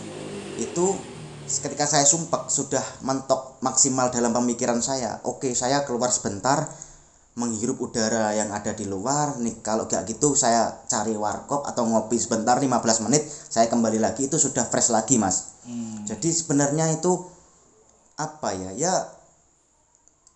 itu 0.57 0.97
ketika 1.45 1.85
saya 1.85 2.03
sumpek 2.03 2.49
sudah 2.49 2.81
mentok 3.05 3.61
maksimal 3.61 4.09
dalam 4.09 4.33
pemikiran 4.33 4.81
saya 4.81 5.21
oke 5.23 5.53
saya 5.53 5.85
keluar 5.85 6.09
sebentar 6.11 6.67
menghirup 7.37 7.77
udara 7.77 8.33
yang 8.33 8.49
ada 8.49 8.73
di 8.73 8.89
luar 8.89 9.37
nih 9.37 9.61
kalau 9.61 9.85
gak 9.85 10.09
gitu 10.09 10.33
saya 10.33 10.81
cari 10.89 11.13
warkop 11.13 11.63
atau 11.69 11.85
ngopi 11.85 12.17
sebentar 12.17 12.57
15 12.57 13.05
menit 13.05 13.23
saya 13.29 13.69
kembali 13.69 14.01
lagi 14.01 14.25
itu 14.27 14.41
sudah 14.41 14.65
fresh 14.65 14.89
lagi 14.89 15.21
mas 15.21 15.55
jadi 16.09 16.29
sebenarnya 16.33 16.97
itu 16.97 17.36
apa 18.17 18.49
ya? 18.53 18.69
Ya 18.75 18.93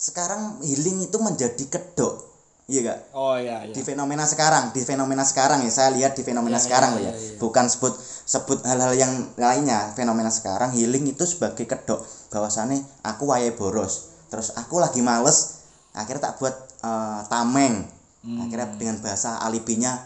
sekarang 0.01 0.61
healing 0.65 1.05
itu 1.05 1.17
menjadi 1.21 1.61
kedok 1.69 2.33
iya 2.65 2.81
gak 2.87 2.99
oh 3.13 3.37
iya 3.37 3.67
iya. 3.67 3.73
Di 3.75 3.85
fenomena 3.85 4.25
sekarang 4.25 4.73
di 4.73 4.81
fenomena 4.81 5.21
sekarang 5.21 5.61
ya 5.61 5.69
saya 5.69 5.93
lihat 5.93 6.17
di 6.17 6.23
fenomena 6.25 6.57
Iya, 6.57 6.65
sekarang 6.65 6.91
iya, 6.93 6.97
loh 6.97 7.03
ya. 7.05 7.13
iya, 7.13 7.19
iya. 7.21 7.37
bukan 7.37 7.65
sebut 7.69 7.93
sebut 8.25 8.63
hal-hal 8.65 8.95
yang 8.97 9.13
lainnya 9.37 9.91
fenomena 9.93 10.31
sekarang 10.33 10.71
healing 10.73 11.05
itu 11.05 11.27
sebagai 11.27 11.67
kedok. 11.67 12.01
Bahwasannya 12.33 12.81
aku 13.05 13.29
wayahe 13.29 13.53
boros 13.53 14.09
terus 14.31 14.55
aku 14.55 14.79
lagi 14.79 15.03
males 15.03 15.61
akhirnya 15.91 16.31
tak 16.31 16.41
buat 16.41 16.55
eh, 16.81 17.21
tameng. 17.29 17.85
Hmm. 18.21 18.37
akhirnya 18.37 18.69
dengan 18.77 18.97
bahasa 19.01 19.41
alibinya 19.41 19.97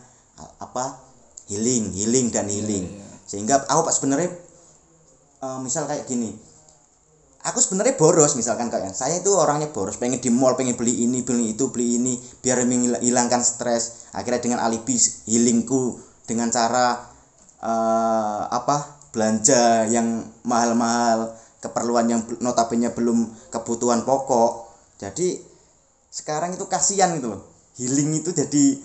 apa? 0.59 1.03
Healing 1.51 1.91
healing 1.93 2.31
dan 2.33 2.47
healing. 2.49 2.87
iya. 2.99 3.07
sehingga 3.29 3.61
aku 3.67 3.79
pak 3.85 3.93
sebenarnya 3.95 4.31
eh, 5.39 5.59
misal 5.63 5.85
kayak 5.85 6.03
gini 6.09 6.33
aku 7.45 7.61
sebenarnya 7.61 7.93
boros 7.93 8.33
misalkan 8.33 8.73
kayak 8.73 8.97
saya 8.97 9.21
itu 9.21 9.29
orangnya 9.29 9.69
boros 9.69 10.01
pengen 10.01 10.17
di 10.17 10.33
mall 10.33 10.57
pengen 10.57 10.73
beli 10.73 11.05
ini 11.05 11.21
beli 11.21 11.53
itu 11.53 11.69
beli 11.69 12.01
ini 12.01 12.17
biar 12.41 12.65
menghilangkan 12.65 13.45
stres. 13.45 14.09
Akhirnya 14.17 14.41
dengan 14.41 14.59
alibi 14.65 14.97
healingku 15.29 16.01
dengan 16.25 16.49
cara 16.49 17.05
eh, 17.61 18.43
apa 18.49 18.97
belanja 19.13 19.85
yang 19.93 20.25
mahal-mahal 20.43 21.37
keperluan 21.61 22.09
yang 22.09 22.21
notabene 22.41 22.89
belum 22.89 23.29
kebutuhan 23.53 24.01
pokok. 24.03 24.65
Jadi 24.97 25.37
sekarang 26.09 26.57
itu 26.57 26.65
kasihan 26.65 27.13
gitu 27.13 27.37
loh. 27.37 27.41
Healing 27.77 28.25
itu 28.25 28.33
jadi 28.33 28.79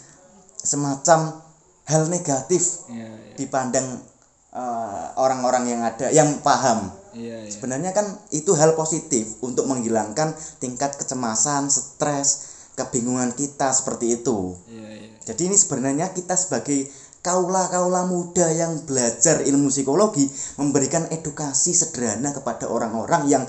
semacam 0.60 1.40
hal 1.88 2.06
negatif 2.12 2.84
iya 2.92 3.08
iya. 3.08 3.34
dipandang 3.40 4.04
eh, 4.52 5.06
orang-orang 5.16 5.64
yang 5.64 5.80
ada 5.80 6.12
yang 6.12 6.44
paham 6.44 6.99
iya 7.14 7.46
iya. 7.46 7.50
Sebenarnya 7.50 7.90
kan 7.94 8.06
itu 8.30 8.52
hal 8.54 8.74
positif 8.78 9.40
untuk 9.42 9.66
menghilangkan 9.66 10.34
tingkat 10.62 10.96
kecemasan 10.98 11.70
stres 11.70 12.50
kebingungan 12.74 13.34
kita 13.36 13.70
seperti 13.74 14.20
itu. 14.22 14.56
Iya 14.70 14.90
iya. 14.96 15.10
Jadi 15.26 15.52
ini 15.52 15.56
sebenarnya 15.58 16.16
kita 16.16 16.34
sebagai 16.34 16.88
kaula-kaula 17.20 18.08
muda 18.08 18.48
yang 18.48 18.88
belajar 18.88 19.44
ilmu 19.44 19.68
psikologi 19.68 20.24
memberikan 20.56 21.04
edukasi 21.12 21.76
sederhana 21.76 22.32
kepada 22.32 22.64
orang-orang 22.64 23.28
yang 23.28 23.44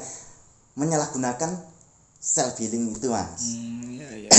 menyalahgunakan 0.76 1.56
self 2.20 2.60
healing 2.60 2.92
itu 2.94 3.08
mas. 3.10 3.58
Hmm, 3.58 3.98
iya, 3.98 4.10
iya. 4.28 4.32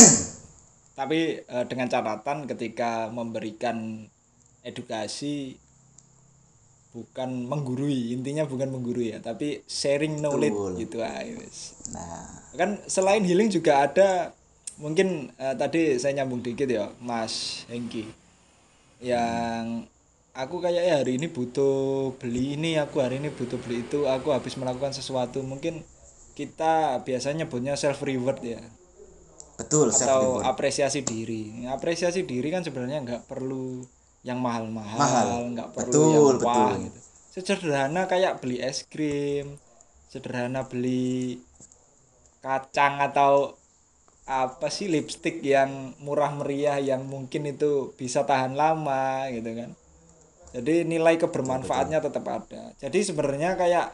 Tapi 0.98 1.40
eh, 1.42 1.64
dengan 1.66 1.88
catatan 1.88 2.44
ketika 2.44 3.08
memberikan 3.08 4.06
edukasi 4.62 5.56
bukan 6.92 7.48
menggurui, 7.48 8.12
intinya 8.12 8.44
bukan 8.44 8.68
menggurui 8.68 9.16
ya, 9.16 9.18
tapi 9.24 9.64
sharing 9.64 10.20
knowledge 10.20 10.52
Betul. 10.52 10.72
gitu 10.76 10.98
aja 11.00 11.32
wis. 11.40 11.76
nah 11.92 12.28
Kan 12.52 12.76
selain 12.84 13.24
healing 13.24 13.48
juga 13.48 13.88
ada 13.88 14.36
mungkin 14.76 15.32
eh, 15.40 15.54
tadi 15.56 15.96
saya 15.96 16.20
nyambung 16.20 16.44
dikit 16.44 16.68
ya, 16.68 16.92
Mas 17.00 17.64
Hengki. 17.72 18.04
Yang 19.00 19.88
aku 20.36 20.60
kayaknya 20.60 21.00
hari 21.00 21.16
ini 21.16 21.32
butuh 21.32 22.12
beli 22.20 22.60
ini, 22.60 22.76
aku 22.76 23.00
hari 23.00 23.18
ini 23.18 23.32
butuh 23.32 23.56
beli 23.56 23.82
itu, 23.88 24.04
aku 24.04 24.30
habis 24.36 24.54
melakukan 24.60 24.92
sesuatu, 24.92 25.40
mungkin 25.40 25.80
kita 26.32 27.04
biasanya 27.04 27.48
punya 27.48 27.76
self 27.76 28.00
reward 28.00 28.40
ya 28.40 28.60
betul 29.60 29.92
self 29.92 30.08
atau 30.08 30.22
reward 30.40 30.48
apresiasi 30.48 31.04
diri 31.04 31.68
apresiasi 31.68 32.24
diri 32.24 32.48
kan 32.48 32.64
sebenarnya 32.64 33.04
nggak 33.04 33.22
perlu 33.28 33.84
yang 34.22 34.38
mahal-mahal 34.38 34.98
Mahal. 34.98 35.28
nggak 35.54 35.68
perlu 35.74 35.90
Betul, 35.90 36.34
yang 36.34 36.46
wah 36.46 36.70
betul. 36.70 36.84
gitu 36.86 36.98
sederhana 37.32 38.02
kayak 38.06 38.38
beli 38.44 38.60
es 38.60 38.84
krim 38.86 39.56
sederhana 40.12 40.68
beli 40.68 41.40
kacang 42.44 43.00
atau 43.00 43.56
apa 44.28 44.70
sih 44.70 44.86
lipstick 44.86 45.42
yang 45.42 45.98
murah 45.98 46.30
meriah 46.30 46.78
yang 46.78 47.02
mungkin 47.08 47.42
itu 47.48 47.90
bisa 47.98 48.22
tahan 48.22 48.54
lama 48.54 49.26
gitu 49.34 49.50
kan 49.50 49.70
jadi 50.52 50.84
nilai 50.84 51.16
kebermanfaatnya 51.18 51.98
tetap 52.04 52.22
ada 52.28 52.70
jadi 52.78 52.98
sebenarnya 53.02 53.58
kayak 53.58 53.86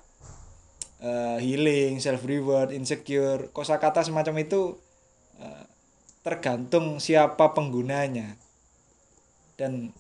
eh, 1.01 1.39
healing 1.41 1.97
self 2.03 2.27
reward 2.29 2.75
insecure 2.75 3.49
kosakata 3.57 4.05
semacam 4.05 4.43
itu 4.43 4.77
eh, 5.41 5.65
tergantung 6.27 7.01
siapa 7.01 7.55
penggunanya 7.57 8.37
dan 9.57 9.95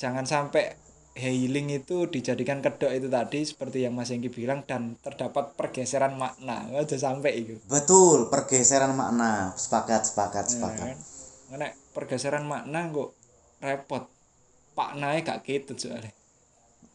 jangan 0.00 0.24
sampai 0.26 0.76
healing 1.14 1.70
itu 1.70 2.10
dijadikan 2.10 2.58
kedok 2.58 2.90
itu 2.90 3.06
tadi 3.06 3.46
seperti 3.46 3.86
yang 3.86 3.94
Mas 3.94 4.10
Hengki 4.10 4.30
bilang 4.30 4.66
dan 4.66 4.98
terdapat 4.98 5.54
pergeseran 5.54 6.18
makna. 6.18 6.66
Aja 6.74 6.98
sampai 6.98 7.32
itu. 7.46 7.54
Betul 7.70 8.28
pergeseran 8.28 8.98
makna. 8.98 9.54
Sepakat 9.54 10.10
sepakat 10.10 10.50
sepakat. 10.50 10.94
kan? 10.94 10.98
Karena 11.50 11.68
pergeseran 11.94 12.44
makna 12.44 12.90
kok 12.90 13.10
repot. 13.62 14.04
Pak 14.74 14.98
naik 14.98 15.30
gak 15.30 15.46
gitu 15.46 15.78
soalnya. 15.78 16.10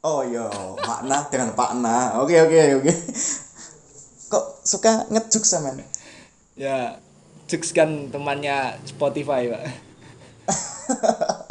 Oh 0.04 0.20
iya, 0.20 0.52
makna 0.84 1.32
dengan 1.32 1.56
pakna. 1.56 2.20
Oke 2.20 2.36
oke 2.44 2.84
oke. 2.84 2.92
Kok 4.28 4.46
suka 4.68 5.08
ngejuk 5.08 5.48
sama 5.48 5.72
ya 6.60 7.00
Jux 7.48 7.72
kan 7.72 8.12
temannya 8.12 8.76
Spotify 8.84 9.48
pak 9.48 9.64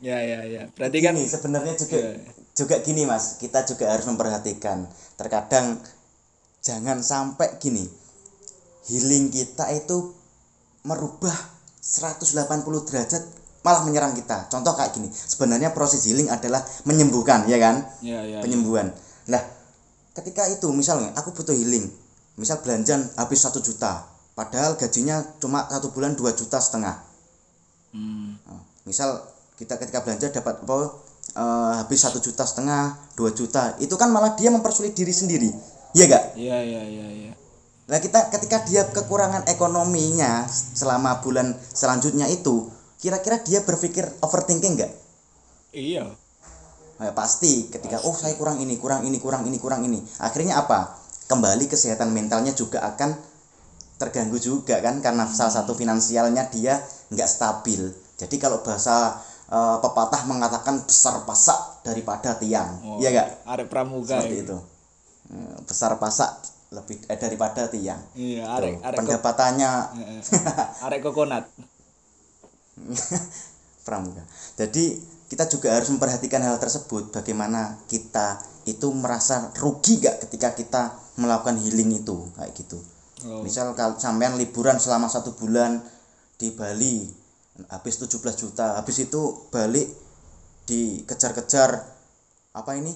ya 0.00 0.18
ya 0.20 0.40
ya 0.48 0.62
berarti 0.72 0.98
kan 1.04 1.12
Gini, 1.16 1.28
sebenarnya 1.28 1.74
juga 1.76 1.98
Iya. 2.00 2.32
juga 2.56 2.76
gini 2.80 3.02
mas, 3.04 3.36
kita 3.40 3.64
juga 3.68 3.92
harus 3.92 4.04
memperhatikan. 4.08 4.88
Terkadang 5.16 5.80
jangan 6.60 7.00
sampai 7.00 7.56
gini, 7.60 7.84
healing 8.88 9.28
kita 9.32 9.68
itu 9.72 10.12
merubah 10.84 11.32
180 11.80 12.84
derajat 12.88 13.22
malah 13.60 13.84
menyerang 13.84 14.16
kita. 14.16 14.48
Contoh 14.48 14.72
kayak 14.72 14.96
gini, 14.96 15.08
sebenarnya 15.12 15.72
proses 15.76 16.04
healing 16.08 16.32
adalah 16.32 16.64
menyembuhkan, 16.88 17.44
ya 17.48 17.60
kan? 17.60 17.84
ya 18.00 18.24
ya 18.24 18.40
penyembuhan. 18.40 18.92
Lah, 19.28 19.40
ketika 20.16 20.48
itu 20.48 20.68
misalnya 20.72 21.12
aku 21.16 21.32
butuh 21.36 21.52
healing, 21.52 21.88
misal 22.40 22.60
belanjaan 22.64 23.04
habis 23.20 23.40
satu 23.44 23.60
juta, 23.60 24.08
padahal 24.32 24.80
gajinya 24.80 25.36
cuma 25.40 25.68
satu 25.68 25.92
bulan 25.92 26.16
dua 26.16 26.32
juta 26.32 26.56
setengah 26.56 27.04
Hmm. 27.90 28.38
Nah, 28.46 28.62
misal 28.86 29.18
kita 29.60 29.76
ketika 29.76 30.00
belanja 30.00 30.32
dapat 30.32 30.64
apa 30.64 30.76
eh, 31.36 31.72
habis 31.84 32.00
satu 32.00 32.16
juta 32.16 32.48
setengah 32.48 32.96
dua 33.12 33.36
juta 33.36 33.76
itu 33.76 33.92
kan 34.00 34.08
malah 34.08 34.32
dia 34.32 34.48
mempersulit 34.48 34.96
diri 34.96 35.12
sendiri 35.12 35.52
iya 35.92 36.08
gak 36.08 36.24
Iya 36.40 36.58
iya 36.64 36.82
iya 36.88 37.06
iya. 37.12 37.32
Nah 37.90 37.98
kita 37.98 38.30
ketika 38.30 38.62
dia 38.70 38.86
kekurangan 38.86 39.50
ekonominya 39.50 40.46
selama 40.50 41.18
bulan 41.26 41.58
selanjutnya 41.74 42.30
itu, 42.30 42.70
kira-kira 43.02 43.42
dia 43.42 43.66
berpikir 43.66 44.06
overthinking 44.22 44.78
nggak? 44.78 44.92
Iya. 45.74 46.06
Nah, 47.02 47.10
pasti 47.18 47.66
ketika 47.66 47.98
oh 48.06 48.14
saya 48.14 48.38
kurang 48.38 48.62
ini, 48.62 48.78
kurang 48.78 49.02
ini, 49.02 49.18
kurang 49.18 49.42
ini, 49.42 49.58
kurang 49.58 49.82
ini. 49.82 49.98
Akhirnya 50.22 50.62
apa? 50.62 51.02
Kembali 51.26 51.66
kesehatan 51.66 52.14
mentalnya 52.14 52.54
juga 52.54 52.78
akan 52.94 53.18
terganggu 53.98 54.38
juga 54.38 54.78
kan 54.78 55.02
karena 55.02 55.26
salah 55.26 55.50
satu 55.50 55.74
finansialnya 55.74 56.46
dia 56.46 56.78
nggak 57.10 57.26
stabil. 57.26 57.90
Jadi 58.22 58.36
kalau 58.38 58.62
bahasa 58.62 59.18
eh, 59.50 59.76
pepatah 59.82 60.22
mengatakan 60.30 60.80
besar 60.86 61.26
pasak 61.26 61.82
daripada 61.82 62.38
tiang, 62.38 62.78
Oh, 62.86 62.96
iya 63.02 63.10
nggak? 63.10 63.28
Arek 63.46 63.66
pramuka. 63.66 64.16
Seperti 64.22 64.36
iki. 64.40 64.46
itu. 64.46 64.58
Eh, 65.30 65.56
Besar 65.66 65.94
pasak 65.98 66.30
lebih 66.70 67.02
eh, 67.10 67.18
daripada 67.18 67.66
tiang. 67.66 67.98
Iya, 68.14 68.46
arek 68.46 68.78
arek 68.82 68.96
pendapatannya 68.96 69.70
arek 70.86 71.00
kokonat. 71.02 71.44
pramuka. 73.86 74.22
Jadi 74.56 74.98
kita 75.30 75.46
juga 75.46 75.74
harus 75.74 75.90
memperhatikan 75.90 76.42
hal 76.42 76.58
tersebut. 76.58 77.14
Bagaimana 77.14 77.78
kita 77.86 78.42
itu 78.66 78.90
merasa 78.92 79.50
rugi 79.58 80.02
gak 80.02 80.26
ketika 80.26 80.52
kita 80.54 80.82
melakukan 81.16 81.58
healing 81.58 82.02
itu 82.02 82.28
kayak 82.36 82.52
gitu. 82.54 82.78
Oh. 83.26 83.42
Misal 83.44 83.72
kalau 83.76 83.96
sampean 84.00 84.36
liburan 84.36 84.80
selama 84.80 85.06
satu 85.08 85.36
bulan 85.36 85.80
di 86.40 86.50
Bali 86.56 87.04
habis 87.68 87.98
17 87.98 88.16
juta, 88.36 88.80
habis 88.80 88.96
itu 89.00 89.20
balik 89.50 89.88
dikejar-kejar 90.64 91.70
apa 92.52 92.70
ini 92.74 92.94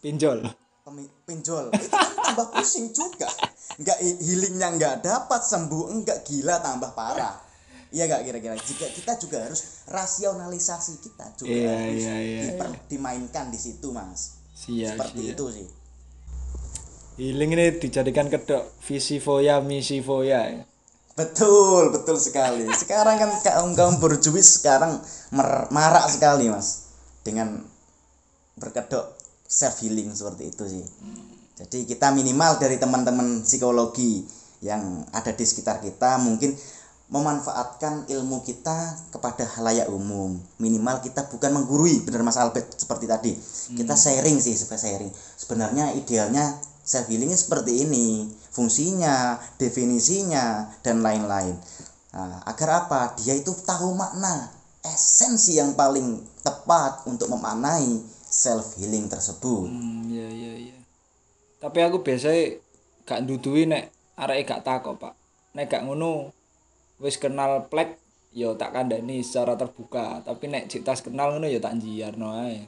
Pinjol. 0.00 0.44
pemi- 0.80 1.12
pinjol 1.24 1.68
itu 1.76 1.88
tambah 2.24 2.48
pusing 2.50 2.88
juga 2.90 3.28
nggak 3.76 3.98
healingnya 4.20 4.68
nggak 4.74 4.94
dapat 5.00 5.40
sembuh 5.40 5.92
enggak 5.92 6.24
gila 6.24 6.58
tambah 6.58 6.92
parah 6.92 7.36
iya 7.88 8.04
nggak 8.04 8.22
kira-kira 8.22 8.54
jika 8.56 8.86
kita 8.88 9.12
juga 9.16 9.44
harus 9.44 9.84
rasionalisasi 9.86 11.00
kita 11.00 11.26
juga 11.36 11.52
Iya, 11.52 11.72
harus 11.74 12.00
iya, 12.00 12.16
iya, 12.16 12.40
diper- 12.48 12.80
dimainkan 12.88 13.48
di 13.48 13.58
situ 13.58 13.92
mas 13.92 14.40
Siap, 14.52 14.96
seperti 14.96 15.20
siap. 15.22 15.34
itu 15.34 15.44
sih 15.52 15.66
Healing 17.16 17.52
ini 17.52 17.66
dijadikan 17.76 18.32
kedok 18.32 18.80
visi 18.80 19.20
foya 19.20 19.60
misi 19.60 20.00
foya. 20.00 20.40
ya. 20.48 20.62
Betul 21.20 21.92
betul 21.92 22.16
sekali. 22.16 22.64
Sekarang 22.72 23.20
kan 23.20 23.30
kaum 23.44 23.70
kaum 23.76 23.96
berjuis 24.00 24.56
sekarang 24.60 24.96
marak 25.70 26.08
sekali 26.08 26.48
mas. 26.48 26.88
Dengan 27.20 27.60
berkedok 28.56 29.12
self 29.44 29.84
healing 29.84 30.10
seperti 30.16 30.48
itu 30.48 30.64
sih. 30.64 30.84
Jadi 31.60 31.84
kita 31.84 32.08
minimal 32.16 32.56
dari 32.56 32.80
teman-teman 32.80 33.44
psikologi 33.44 34.24
yang 34.64 35.04
ada 35.12 35.32
di 35.32 35.44
sekitar 35.44 35.84
kita 35.84 36.16
mungkin 36.16 36.56
memanfaatkan 37.10 38.06
ilmu 38.06 38.40
kita 38.46 38.96
kepada 39.10 39.42
halayak 39.58 39.90
umum. 39.90 40.38
Minimal 40.62 41.02
kita 41.02 41.26
bukan 41.26 41.50
menggurui 41.58 42.06
benar 42.06 42.22
mas 42.22 42.38
Albert 42.38 42.78
seperti 42.78 43.10
tadi. 43.10 43.32
Kita 43.74 43.98
sharing 43.98 44.38
sih 44.38 44.54
sebagai 44.54 44.80
sharing. 44.80 45.12
Sebenarnya 45.36 45.90
idealnya 45.98 46.69
self 46.90 47.06
healing 47.06 47.30
seperti 47.30 47.86
ini 47.86 48.26
fungsinya 48.50 49.38
definisinya 49.62 50.74
dan 50.82 51.06
lain-lain 51.06 51.54
Nah, 52.10 52.42
agar 52.42 52.86
apa 52.86 53.14
dia 53.22 53.38
itu 53.38 53.54
tahu 53.62 53.94
makna 53.94 54.50
esensi 54.82 55.62
yang 55.62 55.78
paling 55.78 56.18
tepat 56.42 57.06
untuk 57.06 57.30
memaknai 57.30 58.02
self 58.26 58.74
healing 58.82 59.06
tersebut 59.06 59.70
Hmm, 59.70 60.10
iya 60.10 60.26
iya 60.26 60.52
iya. 60.58 60.78
Tapi 61.62 61.78
aku 61.86 62.02
biasanya 62.02 62.58
gak 63.06 63.20
ndudui 63.28 63.68
nek 63.68 63.92
areke 64.16 64.48
gak 64.48 64.64
takok, 64.64 64.96
Pak. 64.96 65.14
Nek 65.54 65.68
gak 65.68 65.84
ngono 65.84 66.32
wis 66.98 67.20
kenal 67.20 67.68
plek 67.68 68.00
ya 68.32 68.54
tak 68.56 68.72
kandani 68.72 69.20
secara 69.20 69.54
terbuka, 69.54 70.24
tapi 70.24 70.48
nek 70.48 70.66
cik 70.66 70.82
tas 70.82 71.04
kenal 71.04 71.36
ngono 71.36 71.46
ya 71.46 71.60
tak 71.60 71.78
njiarno 71.78 72.32
ae. 72.42 72.66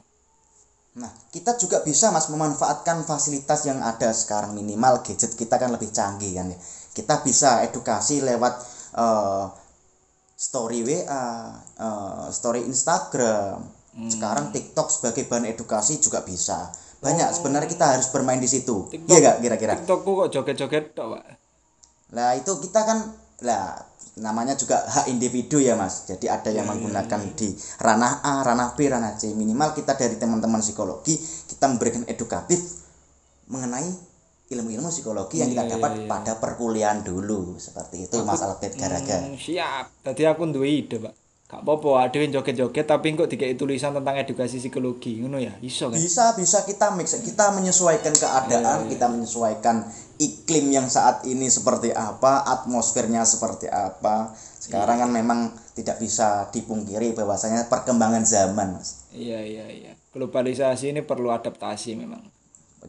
Nah, 0.93 1.09
kita 1.33 1.57
juga 1.57 1.81
bisa 1.81 2.13
Mas 2.13 2.29
memanfaatkan 2.29 3.01
fasilitas 3.01 3.65
yang 3.65 3.81
ada 3.81 4.13
sekarang 4.13 4.53
minimal 4.53 5.01
gadget 5.01 5.33
kita 5.33 5.57
kan 5.57 5.73
lebih 5.73 5.89
canggih 5.89 6.37
kan 6.37 6.53
ya. 6.53 6.57
Kita 6.93 7.25
bisa 7.25 7.65
edukasi 7.65 8.21
lewat 8.21 8.53
eh, 8.93 9.45
story 10.37 10.85
WA, 10.85 11.57
eh, 11.57 12.25
story 12.29 12.61
Instagram. 12.69 13.81
Sekarang 13.93 14.49
TikTok 14.49 14.89
sebagai 14.89 15.29
bahan 15.29 15.49
edukasi 15.53 16.01
juga 16.01 16.25
bisa. 16.25 16.69
Banyak 17.01 17.29
sebenarnya 17.29 17.69
kita 17.69 17.85
harus 17.97 18.09
bermain 18.09 18.41
di 18.41 18.49
situ. 18.49 18.89
Iya 18.89 19.17
gak 19.21 19.37
kira-kira? 19.45 19.73
TikTokku 19.81 20.11
kok 20.25 20.29
joget-joget 20.33 20.97
tok, 20.97 21.13
Pak. 21.13 21.23
Lah 22.13 22.33
itu 22.37 22.57
kita 22.57 22.81
kan 22.85 22.99
lah 23.45 23.92
namanya 24.19 24.53
juga 24.53 24.85
hak 24.85 25.09
individu 25.09 25.57
ya 25.57 25.73
Mas. 25.73 26.05
Jadi 26.05 26.29
ada 26.29 26.53
yang 26.53 26.69
menggunakan 26.69 27.33
di 27.33 27.55
ranah 27.81 28.21
A, 28.21 28.45
ranah 28.45 28.77
B, 28.77 28.85
ranah 28.85 29.17
C. 29.17 29.33
Minimal 29.33 29.73
kita 29.73 29.97
dari 29.97 30.19
teman-teman 30.21 30.61
psikologi 30.61 31.17
kita 31.49 31.65
memberikan 31.65 32.05
edukatif 32.05 32.61
mengenai 33.49 33.89
ilmu-ilmu 34.53 34.93
psikologi 34.93 35.41
yang 35.41 35.49
kita 35.49 35.65
dapat 35.65 36.05
pada 36.05 36.37
perkuliahan 36.37 37.01
dulu. 37.01 37.57
Seperti 37.57 38.05
itu 38.05 38.21
Mas 38.21 38.43
Albert 38.45 38.75
Garaga. 38.77 39.17
Hmm, 39.25 39.39
siap. 39.39 39.89
Tadi 40.05 40.21
aku 40.29 40.45
ide, 40.61 41.01
Pak. 41.01 41.22
Gak 41.53 41.61
apa-apa, 41.61 42.09
ada 42.09 42.17
yang 42.17 42.33
joget-joget 42.33 42.89
tapi 42.89 43.13
kok 43.13 43.29
dikei 43.29 43.53
tulisan 43.53 43.93
tentang 43.93 44.17
edukasi 44.17 44.57
psikologi, 44.57 45.21
ngono 45.21 45.37
ya? 45.37 45.53
Iso 45.61 45.93
kan? 45.93 46.01
Bisa 46.01 46.33
bisa 46.33 46.65
kita 46.65 46.89
mix, 46.97 47.13
kita 47.13 47.53
menyesuaikan 47.53 48.09
keadaan, 48.09 48.89
kita 48.89 49.05
menyesuaikan 49.05 49.85
iklim 50.17 50.73
yang 50.73 50.89
saat 50.89 51.21
ini 51.29 51.45
seperti 51.45 51.93
apa, 51.93 52.41
atmosfernya 52.41 53.21
seperti 53.21 53.69
apa. 53.69 54.33
Sekarang 54.33 54.97
kan 55.05 55.11
memang 55.13 55.53
tidak 55.77 56.01
bisa 56.01 56.49
dipungkiri 56.49 57.13
bahwasanya 57.13 57.69
perkembangan 57.69 58.25
zaman, 58.25 58.79
Mas. 58.79 59.05
Iya, 59.13 59.45
iya, 59.45 59.65
iya. 59.69 59.91
Globalisasi 60.09 60.89
ini 60.89 61.05
perlu 61.05 61.29
adaptasi 61.29 61.93
memang. 61.93 62.23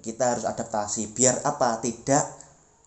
Kita 0.00 0.36
harus 0.36 0.48
adaptasi 0.48 1.12
biar 1.12 1.44
apa? 1.44 1.84
Tidak 1.84 2.24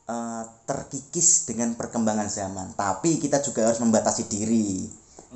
eh, 0.09 0.43
terkikis 0.65 1.45
dengan 1.45 1.77
perkembangan 1.77 2.31
zaman. 2.31 2.67
Tapi 2.73 3.21
kita 3.21 3.43
juga 3.45 3.69
harus 3.69 3.83
membatasi 3.83 4.25
diri. 4.25 4.87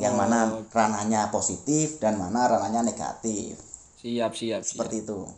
Yang 0.01 0.13
mana 0.17 0.49
ranahnya 0.73 1.29
positif 1.29 2.01
dan 2.01 2.17
mana 2.17 2.49
ranahnya 2.49 2.81
negatif. 2.81 3.61
Siap, 4.01 4.33
siap, 4.33 4.65
siap. 4.65 4.65
Seperti 4.65 5.05
itu. 5.05 5.29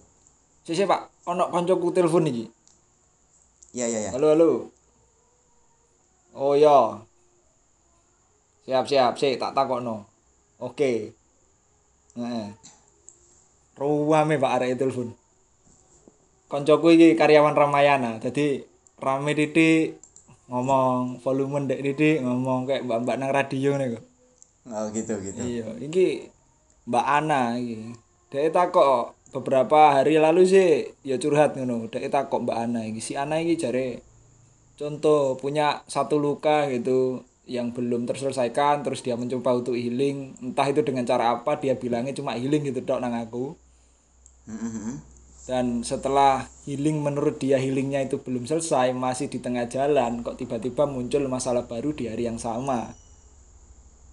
Sisi 0.63 0.87
Pak, 0.87 1.27
ono 1.27 1.51
koncoku 1.51 1.91
telepon 1.91 2.31
iki. 2.31 2.47
Ya 3.75 3.91
ya 3.91 4.07
ya. 4.07 4.11
Halo, 4.15 4.31
halo. 4.31 4.51
Oh 6.31 6.55
ya. 6.55 7.03
Siap, 8.63 8.87
siap, 8.87 9.19
sik 9.19 9.35
tak 9.35 9.51
takokno. 9.51 10.07
Oke. 10.63 11.11
Heeh. 12.15 12.47
Ruwame 13.75 14.39
Pak 14.39 14.53
arek 14.63 14.79
telepon. 14.79 15.11
Koncoku 16.47 16.93
iki 16.95 17.19
karyawan 17.19 17.57
Ramayana, 17.57 18.21
jadi 18.21 18.61
rame 19.01 19.33
titik 19.33 19.97
ngomong 20.45 21.17
volume 21.25 21.65
ndek 21.65 21.81
titik 21.81 22.21
ngomong 22.21 22.69
kayak 22.69 22.85
mbak-mbak 22.85 23.17
nang 23.17 23.33
radio 23.33 23.73
niku. 23.75 24.12
Oh 24.63 24.87
gitu 24.95 25.19
gitu. 25.19 25.39
Iya, 25.43 25.67
iki 25.83 26.31
Mbak 26.87 27.05
Ana 27.05 27.59
iki. 27.59 27.91
Dek 28.31 28.55
takok 28.55 29.13
beberapa 29.33 29.99
hari 29.99 30.21
lalu 30.21 30.47
sih 30.47 30.87
ya 31.03 31.19
curhat 31.19 31.55
ngono. 31.59 31.91
Dek 31.91 32.07
takok 32.07 32.47
Mbak 32.47 32.57
Ana 32.57 32.81
iki. 32.87 32.99
Si 33.03 33.13
Ana 33.19 33.39
iki 33.43 33.59
jare 33.59 33.99
contoh 34.73 35.37
punya 35.37 35.85
satu 35.85 36.17
luka 36.17 36.65
gitu 36.71 37.21
yang 37.45 37.75
belum 37.75 38.07
terselesaikan 38.07 38.81
terus 38.87 39.03
dia 39.03 39.19
mencoba 39.19 39.53
untuk 39.53 39.75
healing 39.75 40.33
entah 40.39 40.65
itu 40.65 40.81
dengan 40.81 41.03
cara 41.03 41.35
apa 41.35 41.59
dia 41.59 41.75
bilangnya 41.75 42.15
cuma 42.15 42.33
healing 42.39 42.63
gitu 42.71 42.81
dok 42.81 43.03
nang 43.03 43.13
aku 43.13 43.53
Mhm. 44.43 44.99
dan 45.47 45.65
setelah 45.83 46.47
healing 46.67 46.99
menurut 47.03 47.39
dia 47.39 47.59
healingnya 47.59 48.03
itu 48.03 48.19
belum 48.19 48.43
selesai 48.47 48.91
masih 48.95 49.27
di 49.31 49.39
tengah 49.39 49.67
jalan 49.67 50.23
kok 50.23 50.39
tiba-tiba 50.39 50.83
muncul 50.87 51.23
masalah 51.27 51.67
baru 51.67 51.91
di 51.95 52.07
hari 52.11 52.27
yang 52.27 52.39
sama 52.39 52.91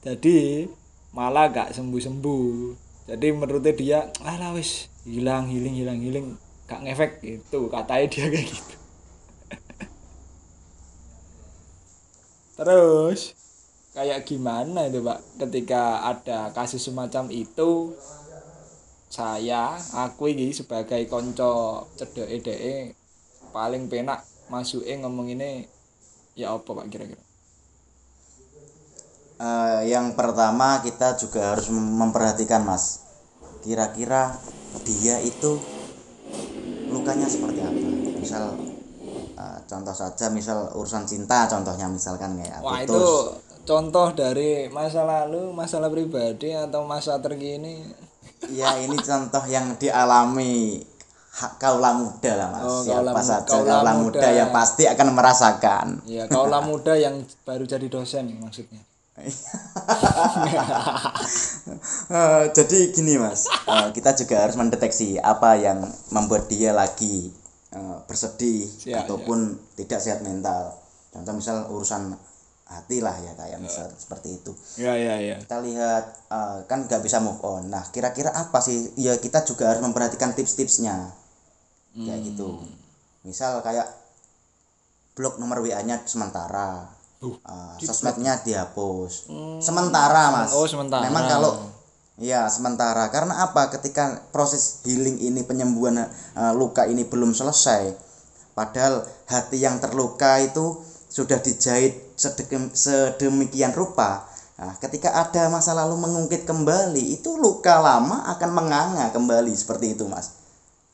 jadi 0.01 0.65
malah 1.13 1.53
gak 1.53 1.77
sembuh-sembuh. 1.77 2.73
Jadi 3.11 3.27
menurutnya 3.37 3.75
dia 3.77 3.99
alah 4.25 4.57
wis 4.57 4.89
hilang 5.05 5.51
healing 5.53 5.77
hilang 5.77 6.01
healing 6.01 6.27
gak 6.65 6.81
ngefek 6.87 7.21
gitu. 7.21 7.69
Katanya 7.69 8.07
dia 8.09 8.27
kayak 8.33 8.49
gitu. 8.49 8.77
Terus 12.57 13.21
kayak 13.93 14.25
gimana 14.25 14.89
itu 14.89 15.05
pak? 15.05 15.21
Ketika 15.37 16.09
ada 16.09 16.49
kasus 16.57 16.81
semacam 16.81 17.29
itu 17.29 17.93
saya 19.11 19.75
aku 19.99 20.31
ini 20.31 20.55
sebagai 20.55 21.03
konco 21.11 21.83
cedek 21.99 22.31
ede 22.31 22.95
paling 23.51 23.91
penak 23.91 24.23
masuke 24.47 24.95
ngomong 25.03 25.35
ini 25.35 25.67
ya 26.39 26.55
apa 26.55 26.71
pak 26.71 26.87
kira-kira 26.87 27.30
Eh, 29.41 29.89
yang 29.89 30.13
pertama 30.13 30.85
kita 30.85 31.17
juga 31.17 31.57
harus 31.57 31.73
mem- 31.73 31.97
memperhatikan 31.97 32.61
mas 32.61 33.01
kira-kira 33.65 34.37
dia 34.85 35.17
itu 35.17 35.57
lukanya 36.93 37.25
seperti 37.25 37.65
apa 37.65 37.89
misal 38.21 38.53
eh, 39.41 39.59
contoh 39.65 39.97
saja 39.97 40.29
misal 40.29 40.69
urusan 40.77 41.09
cinta 41.09 41.49
contohnya 41.49 41.89
misalkan 41.89 42.37
kayak 42.37 42.61
Wah 42.61 42.85
putus. 42.85 42.85
itu 42.85 43.05
contoh 43.65 44.13
dari 44.13 44.69
masa 44.69 45.09
lalu, 45.09 45.57
masalah 45.57 45.89
pribadi 45.89 46.53
atau 46.53 46.85
masa 46.85 47.17
terkini. 47.17 47.81
ya 48.53 48.77
ini 48.77 49.01
contoh 49.01 49.41
yang 49.49 49.73
dialami 49.77 50.85
hak 51.33 51.57
kaula 51.57 51.97
muda 51.97 52.33
lah 52.37 52.49
mas 52.53 52.65
Oh, 52.67 52.83
siapa 52.85 53.09
kaula 53.09 53.13
mu- 53.17 53.25
saja 53.25 53.47
kaula 53.49 53.65
kaula, 53.81 53.93
muda. 53.97 54.21
muda. 54.21 54.29
yang 54.29 54.51
pasti 54.53 54.85
akan 54.85 55.09
merasakan 55.17 55.87
Ya 56.05 56.29
kaulah 56.29 56.61
muda 56.61 56.93
yang 56.93 57.25
baru 57.49 57.65
jadi 57.65 57.89
dosen 57.89 58.29
maksudnya. 58.37 58.85
Eh, 62.11 62.45
jadi 62.51 62.91
gini 62.91 63.15
mas. 63.23 63.47
Eh, 63.47 63.89
kita 63.95 64.19
juga 64.19 64.43
harus 64.43 64.59
mendeteksi 64.59 65.23
apa 65.23 65.55
yang 65.55 65.87
membuat 66.11 66.51
dia 66.51 66.75
lagi 66.75 67.31
eh, 67.71 67.99
bersedih 68.11 68.67
Siap, 68.67 69.07
ataupun 69.07 69.55
tidak 69.79 70.03
sehat 70.03 70.21
mental. 70.27 70.75
Contoh 71.15 71.35
misal 71.39 71.71
urusan 71.71 72.19
hati 72.67 73.03
lah 73.03 73.15
ya 73.23 73.35
kayak 73.39 73.63
misal 73.63 73.87
seperti 73.95 74.43
itu. 74.43 74.53
Ya 74.79 74.95
ya 74.95 75.19
ya. 75.19 75.39
kita 75.43 75.63
lihat 75.63 76.05
kan 76.67 76.87
nggak 76.87 77.03
bisa 77.03 77.23
move 77.23 77.39
on. 77.47 77.71
Nah 77.71 77.87
kira-kira 77.95 78.35
apa 78.35 78.59
sih? 78.59 78.91
Ya 78.99 79.15
kita 79.19 79.47
juga 79.47 79.71
harus 79.71 79.83
memperhatikan 79.83 80.35
tips-tipsnya. 80.35 81.15
Kayak 81.95 82.21
gitu. 82.27 82.63
Misal 83.23 83.63
kayak 83.63 83.87
blok 85.15 85.39
nomor 85.39 85.63
wa 85.63 85.81
nya 85.83 86.03
sementara 86.07 87.00
Uh, 87.21 87.77
sosmednya 87.85 88.41
dihapus. 88.41 89.29
Sementara 89.61 90.33
mas. 90.33 90.57
Oh, 90.57 90.65
sementara. 90.65 91.05
memang 91.05 91.29
kalau 91.29 91.53
ya 92.17 92.49
sementara. 92.49 93.13
Karena 93.13 93.45
apa? 93.45 93.69
Ketika 93.69 94.25
proses 94.33 94.81
healing 94.89 95.21
ini 95.21 95.45
penyembuhan 95.45 96.01
eh, 96.09 96.53
luka 96.57 96.89
ini 96.89 97.05
belum 97.05 97.37
selesai 97.37 97.93
padahal 98.57 99.05
hati 99.29 99.61
yang 99.63 99.79
terluka 99.81 100.41
itu 100.41 100.81
sudah 101.09 101.41
dijahit 101.41 102.17
sedem- 102.17 102.73
sedemikian 102.73 103.73
rupa. 103.73 104.27
Nah, 104.61 104.77
ketika 104.77 105.17
ada 105.17 105.49
masa 105.49 105.73
lalu 105.73 105.97
mengungkit 105.97 106.45
kembali 106.45 107.17
itu 107.17 107.41
luka 107.41 107.81
lama 107.81 108.29
akan 108.37 108.51
menganga 108.53 109.09
kembali 109.13 109.53
seperti 109.57 109.97
itu 109.97 110.05
mas. 110.05 110.41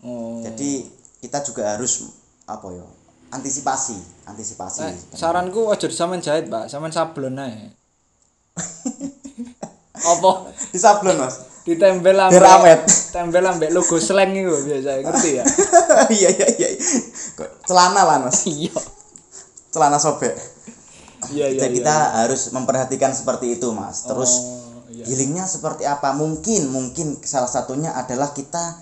Oh. 0.06 0.38
jadi 0.44 0.86
kita 1.24 1.42
juga 1.42 1.74
harus 1.74 2.06
apa 2.46 2.68
ya 2.70 2.84
antisipasi 3.30 3.96
antisipasi 4.26 4.80
Nah, 4.82 4.92
saranku 5.12 5.70
aja 5.70 5.86
sampean 5.88 6.22
jahit, 6.22 6.46
Pak. 6.46 6.66
Sampean 6.66 6.90
sablon 6.90 7.38
ae. 7.38 7.70
Apa? 9.96 10.52
di 10.70 10.78
sablon 10.78 11.16
mas 11.16 11.36
Ditempel 11.66 12.14
Biar 12.14 12.46
awet. 12.46 12.86
Tempel 13.16 13.42
ambek 13.42 13.74
logo 13.74 13.98
slang 13.98 14.30
itu 14.30 14.54
biasa, 14.54 15.02
ngerti 15.02 15.30
ya? 15.40 15.44
iya 16.16 16.28
iya 16.30 16.46
iya 16.54 16.68
celana 17.66 18.06
lah 18.06 18.16
mas 18.22 18.46
Iya. 18.46 18.70
celana 19.72 19.98
sobek 19.98 20.36
Iya 21.32 21.50
iya. 21.50 21.58
Jadi 21.66 21.80
iya. 21.80 21.82
kita 21.82 21.96
harus 22.22 22.54
memperhatikan 22.54 23.10
seperti 23.10 23.58
itu 23.58 23.72
mas 23.74 24.04
terus 24.06 24.30
Oh, 24.46 24.86
iya. 24.92 25.02
healingnya 25.10 25.48
seperti 25.48 25.82
apa 25.82 26.14
mungkin 26.14 26.70
mungkin 26.70 27.18
salah 27.26 27.50
satunya 27.50 27.90
adalah 27.98 28.30
kita 28.30 28.78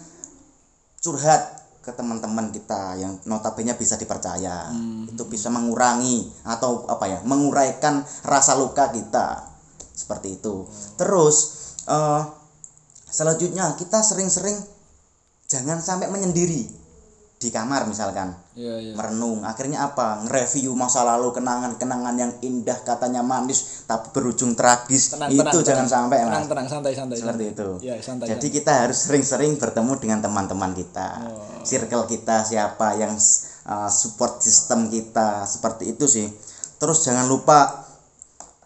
curhat 1.01 1.54
ke 1.85 1.93
teman-teman 1.93 2.49
kita 2.49 2.97
yang 2.97 3.21
notabene 3.29 3.77
bisa 3.77 4.01
dipercaya. 4.01 4.73
Hmm. 4.73 5.05
itu 5.05 5.23
bisa 5.29 5.53
mengurangi 5.53 6.33
atau 6.49 6.89
apa 6.89 7.05
ya 7.07 7.19
menguraikan 7.29 8.03
rasa 8.25 8.57
luka 8.57 8.89
kita. 8.91 9.53
Seperti 9.95 10.41
itu. 10.41 10.65
Terus 10.97 11.37
eh, 11.87 12.23
selanjutnya 13.07 13.77
kita 13.77 14.01
sering-sering 14.01 14.57
jangan 15.47 15.79
sampai 15.79 16.09
menyendiri 16.11 16.84
di 17.45 17.53
kamar 17.53 17.85
misalkan 17.85 18.33
Iya 18.55 18.81
iya. 18.81 18.93
merenung 18.95 19.45
akhirnya 19.45 19.85
apa 19.85 20.25
nge-review 20.25 20.73
masa 20.73 21.05
lalu 21.05 21.29
kenangan-kenangan 21.31 22.15
yang 22.15 22.33
indah 22.41 22.81
katanya 22.81 23.21
manis 23.21 23.85
tapi 23.85 24.09
berujung 24.11 24.55
tragis 24.55 25.13
Tenang, 25.13 25.29
itu 25.29 25.43
tenang, 25.45 25.61
jangan 25.61 25.77
tenang. 25.83 25.89
sampai 25.91 26.19
Tenang 26.19 26.33
mas 26.35 26.49
tenang 26.49 26.69
santai 26.71 26.93
santai. 26.95 27.17
seperti 27.19 27.45
santai. 27.45 27.53
itu 27.53 27.69
Iya, 27.85 27.95
santai. 28.01 28.27
jadi 28.33 28.47
kita 28.51 28.73
harus 28.81 28.99
sering-sering 29.05 29.53
bertemu 29.55 29.93
dengan 29.99 30.19
teman-teman 30.21 30.73
kita 30.73 31.09
Oh. 31.21 31.61
circle 31.61 32.07
kita 32.07 32.41
siapa 32.43 32.97
yang 32.97 33.13
uh, 33.67 33.91
support 33.91 34.41
system 34.41 34.89
kita 34.89 35.45
seperti 35.45 35.93
itu 35.93 36.07
sih 36.07 36.31
terus 36.77 37.03
jangan 37.03 37.27
lupa 37.27 37.85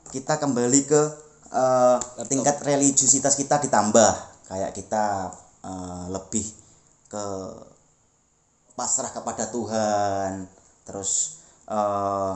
kita 0.09 0.37
kembali 0.37 0.81
ke 0.85 1.03
uh, 1.51 1.99
tingkat 2.25 2.61
religiusitas 2.61 3.35
kita 3.35 3.59
ditambah 3.59 4.13
kayak 4.47 4.73
kita 4.73 5.33
uh, 5.61 6.07
lebih 6.09 6.45
ke 7.09 7.25
pasrah 8.79 9.11
kepada 9.11 9.51
Tuhan 9.51 10.47
terus 10.87 11.43
eh, 11.67 12.33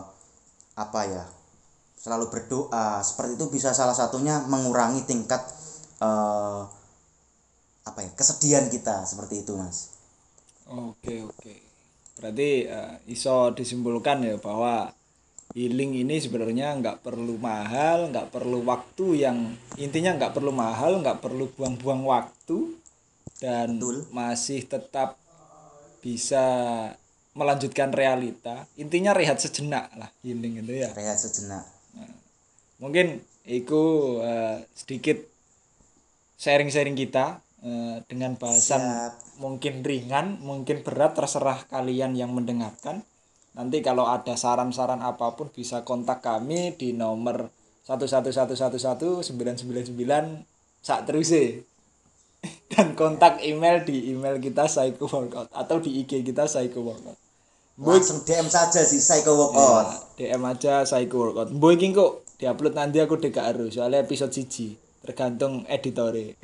apa 0.74 1.00
ya 1.06 1.22
selalu 1.94 2.34
berdoa 2.34 2.98
seperti 3.06 3.38
itu 3.38 3.46
bisa 3.54 3.70
salah 3.70 3.94
satunya 3.94 4.42
mengurangi 4.50 5.06
tingkat 5.06 5.46
eh, 6.02 6.62
apa 7.86 7.98
ya 8.02 8.10
kesedihan 8.18 8.66
kita 8.66 9.06
seperti 9.06 9.46
itu 9.46 9.54
mas 9.54 9.92
Oke 10.72 11.20
oke. 11.20 11.54
Berarti 12.16 12.64
eh, 12.64 12.94
iso 13.12 13.52
disimpulkan 13.52 14.24
ya 14.24 14.36
bahwa 14.40 14.88
healing 15.52 16.00
ini 16.00 16.16
sebenarnya 16.16 16.78
nggak 16.80 17.04
perlu 17.04 17.36
mahal, 17.36 18.08
nggak 18.08 18.32
perlu 18.32 18.64
waktu 18.64 19.26
yang 19.26 19.52
intinya 19.76 20.16
nggak 20.16 20.32
perlu 20.32 20.48
mahal, 20.54 21.04
nggak 21.04 21.20
perlu 21.20 21.50
buang-buang 21.52 22.08
waktu 22.08 22.78
dan 23.42 23.76
Betul. 23.76 24.08
masih 24.14 24.64
tetap 24.64 25.18
bisa 26.02 26.44
melanjutkan 27.32 27.94
realita. 27.94 28.68
Intinya 28.76 29.16
rehat 29.16 29.40
sejenak 29.40 29.88
lah 29.96 30.10
healing 30.20 30.60
itu 30.60 30.84
ya. 30.84 30.90
rehat 30.92 31.16
sejenak 31.16 31.64
Mungkin 32.82 33.22
itu 33.46 33.82
eh, 34.18 34.66
sedikit 34.74 35.22
sharing-sharing 36.34 36.98
kita 36.98 37.38
eh, 37.62 38.02
dengan 38.10 38.34
bahasan 38.34 38.82
Siap. 38.82 39.38
mungkin 39.38 39.86
ringan, 39.86 40.42
mungkin 40.42 40.82
berat 40.82 41.14
terserah 41.14 41.62
kalian 41.70 42.18
yang 42.18 42.34
mendengarkan. 42.34 43.06
Nanti 43.54 43.78
kalau 43.86 44.10
ada 44.10 44.34
saran-saran 44.34 44.98
apa 44.98 45.38
pun 45.38 45.46
bisa 45.54 45.86
kontak 45.86 46.26
kami 46.26 46.74
di 46.74 46.90
nomor 46.90 47.54
111111999 47.86 49.22
saat 50.82 51.06
terus 51.06 51.30
dan 52.68 52.94
kontak 52.94 53.40
email 53.40 53.82
di 53.82 54.10
email 54.10 54.36
kita 54.36 54.66
Psycho 54.66 55.06
Workout 55.06 55.48
atau 55.52 55.76
di 55.78 56.00
IG 56.00 56.22
kita 56.22 56.46
Psycho 56.46 56.82
Workout. 56.82 57.18
langsung 57.72 58.22
DM 58.22 58.46
saja 58.46 58.84
sih 58.84 59.00
psycho 59.00 59.32
workout 59.32 60.14
Ya, 60.20 60.36
DM 60.36 60.44
aja 60.44 60.84
Psycho 60.84 61.16
Workout. 61.18 61.48
Mbok 61.50 61.70
iki 61.72 61.86
kok 61.90 62.10
diupload 62.36 62.74
nanti 62.76 63.00
aku 63.00 63.16
dek 63.16 63.36
harus 63.36 63.74
soalnya 63.74 64.00
episode 64.00 64.30
siji 64.30 64.76
tergantung 65.00 65.64
editore. 65.66 66.36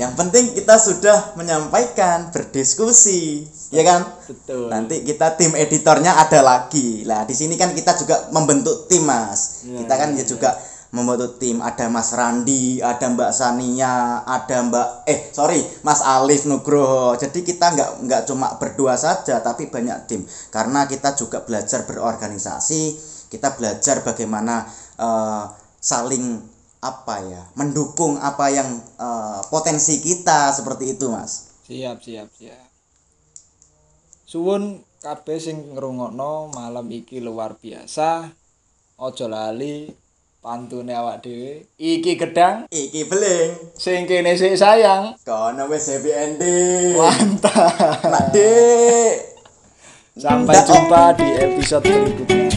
yang 0.00 0.16
penting 0.16 0.56
kita 0.56 0.80
sudah 0.80 1.36
menyampaikan 1.36 2.32
berdiskusi 2.32 3.44
ya 3.68 3.84
kan 3.84 4.00
Betul. 4.24 4.72
nanti 4.72 5.04
kita 5.04 5.36
tim 5.36 5.52
editornya 5.52 6.16
ada 6.16 6.40
lagi 6.40 7.04
lah 7.04 7.28
di 7.28 7.36
sini 7.36 7.60
kan 7.60 7.76
kita 7.76 7.92
juga 8.00 8.32
membentuk 8.32 8.88
tim 8.88 9.04
mas 9.04 9.68
Ya, 9.68 9.84
kita 9.84 9.94
kan 10.00 10.16
ya 10.16 10.24
juga 10.24 10.56
membentuk 10.92 11.40
tim 11.40 11.64
ada 11.64 11.88
Mas 11.88 12.12
Randi 12.12 12.78
ada 12.84 13.08
Mbak 13.08 13.32
Sania 13.32 14.22
ada 14.28 14.56
Mbak 14.68 14.88
eh 15.08 15.20
sorry 15.32 15.64
Mas 15.80 16.04
Alif 16.04 16.44
Nugroho 16.44 17.16
jadi 17.16 17.40
kita 17.40 17.72
nggak 17.72 17.90
nggak 18.04 18.22
cuma 18.28 18.60
berdua 18.60 19.00
saja 19.00 19.40
tapi 19.40 19.72
banyak 19.72 20.04
tim 20.04 20.22
karena 20.52 20.84
kita 20.84 21.16
juga 21.16 21.40
belajar 21.42 21.88
berorganisasi 21.88 22.96
kita 23.32 23.56
belajar 23.56 24.04
bagaimana 24.04 24.68
eh, 25.00 25.44
saling 25.80 26.44
apa 26.84 27.16
ya 27.24 27.42
mendukung 27.56 28.20
apa 28.20 28.52
yang 28.52 28.68
eh, 29.00 29.40
potensi 29.48 29.98
kita 30.04 30.52
seperti 30.52 30.92
itu 30.92 31.08
mas 31.08 31.52
Siap, 31.62 32.02
siap, 32.04 32.28
siap. 32.36 32.68
Suwun 34.28 34.84
kabeh 35.00 35.38
sing 35.40 35.72
ngrungokno 35.72 36.52
malam 36.52 36.84
iki 36.92 37.22
luar 37.22 37.56
biasa. 37.56 38.28
Ojo 39.00 39.26
lali 39.30 39.88
pantune 40.42 40.90
awak 40.90 41.22
dhewe. 41.22 41.62
Iki 41.78 42.18
gedang, 42.18 42.66
iki 42.68 43.06
beling 43.06 43.54
sing 43.78 44.04
kene 44.10 44.34
sik 44.34 44.58
sayang. 44.58 45.14
kono 45.22 45.70
wis 45.70 45.86
happy 45.86 46.10
ending 46.10 46.98
Mantap. 46.98 48.02
Sampai 50.12 50.60
jumpa 50.68 51.16
di 51.16 51.24
episode 51.40 51.88
berikutnya. 51.88 52.51